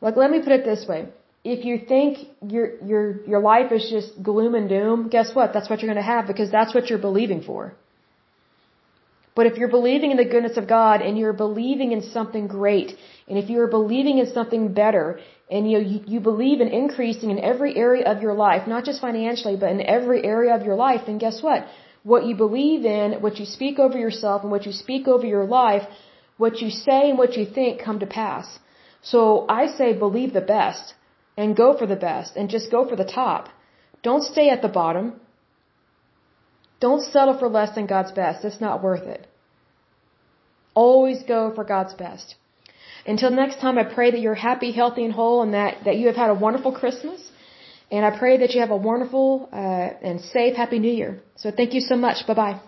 Like, 0.00 0.16
let 0.16 0.30
me 0.30 0.40
put 0.40 0.52
it 0.52 0.64
this 0.64 0.86
way. 0.88 1.08
If 1.44 1.64
you 1.64 1.78
think 1.86 2.18
your, 2.54 2.66
your, 2.84 3.24
your 3.26 3.40
life 3.40 3.70
is 3.72 3.88
just 3.88 4.20
gloom 4.22 4.54
and 4.54 4.68
doom, 4.68 5.08
guess 5.08 5.34
what? 5.34 5.52
That's 5.52 5.68
what 5.70 5.80
you're 5.80 5.92
going 5.92 6.04
to 6.04 6.10
have 6.14 6.26
because 6.26 6.50
that's 6.50 6.74
what 6.74 6.88
you're 6.90 7.04
believing 7.10 7.42
for. 7.42 7.74
But 9.36 9.46
if 9.46 9.58
you're 9.58 9.76
believing 9.78 10.10
in 10.12 10.16
the 10.16 10.30
goodness 10.34 10.56
of 10.56 10.66
God 10.66 11.02
and 11.06 11.18
you're 11.18 11.38
believing 11.46 11.92
in 11.92 12.02
something 12.16 12.46
great, 12.58 12.90
and 13.28 13.36
if 13.42 13.50
you're 13.50 13.72
believing 13.78 14.16
in 14.22 14.28
something 14.32 14.72
better, 14.82 15.20
and 15.50 15.70
you, 15.70 15.78
you, 15.92 15.98
you 16.12 16.20
believe 16.20 16.60
in 16.60 16.68
increasing 16.68 17.30
in 17.30 17.38
every 17.38 17.76
area 17.76 18.04
of 18.12 18.22
your 18.22 18.34
life, 18.46 18.66
not 18.66 18.84
just 18.88 19.00
financially, 19.00 19.56
but 19.62 19.70
in 19.70 19.80
every 19.96 20.24
area 20.24 20.54
of 20.56 20.64
your 20.68 20.78
life, 20.86 21.02
then 21.06 21.18
guess 21.18 21.42
what? 21.42 21.66
What 22.02 22.24
you 22.28 22.34
believe 22.34 22.84
in, 22.84 23.20
what 23.20 23.38
you 23.38 23.46
speak 23.46 23.78
over 23.78 23.98
yourself, 23.98 24.42
and 24.42 24.50
what 24.50 24.66
you 24.66 24.72
speak 24.72 25.06
over 25.06 25.26
your 25.26 25.44
life, 25.44 25.86
what 26.38 26.60
you 26.62 26.70
say 26.70 27.10
and 27.10 27.18
what 27.18 27.36
you 27.36 27.44
think 27.44 27.82
come 27.82 27.98
to 28.00 28.06
pass. 28.06 28.46
So 29.02 29.20
I 29.48 29.66
say 29.66 29.92
believe 29.92 30.32
the 30.32 30.48
best 30.58 30.94
and 31.36 31.56
go 31.56 31.76
for 31.78 31.86
the 31.86 32.00
best 32.08 32.36
and 32.36 32.48
just 32.48 32.70
go 32.70 32.88
for 32.88 32.96
the 32.96 33.10
top. 33.22 33.48
Don't 34.02 34.24
stay 34.24 34.48
at 34.48 34.62
the 34.62 34.68
bottom. 34.68 35.20
Don't 36.80 37.02
settle 37.12 37.38
for 37.38 37.48
less 37.48 37.74
than 37.74 37.86
God's 37.86 38.12
best. 38.12 38.44
It's 38.44 38.60
not 38.60 38.82
worth 38.82 39.06
it. 39.16 39.26
Always 40.74 41.22
go 41.22 41.52
for 41.54 41.64
God's 41.64 41.94
best. 41.94 42.34
Until 43.06 43.30
next 43.30 43.60
time, 43.60 43.78
I 43.78 43.84
pray 43.84 44.10
that 44.10 44.20
you're 44.20 44.34
happy, 44.34 44.72
healthy, 44.72 45.04
and 45.04 45.12
whole, 45.12 45.42
and 45.42 45.54
that, 45.54 45.84
that 45.84 45.96
you 45.96 46.06
have 46.08 46.16
had 46.16 46.30
a 46.30 46.34
wonderful 46.34 46.72
Christmas. 46.72 47.20
And 47.90 48.04
I 48.04 48.18
pray 48.18 48.38
that 48.38 48.52
you 48.52 48.60
have 48.60 48.72
a 48.72 48.76
wonderful 48.76 49.48
uh, 49.52 49.56
and 49.56 50.20
safe, 50.20 50.56
happy 50.56 50.78
New 50.80 50.92
Year. 50.92 51.20
So 51.36 51.50
thank 51.50 51.72
you 51.72 51.80
so 51.80 51.96
much. 51.96 52.26
Bye 52.26 52.34
bye. 52.34 52.60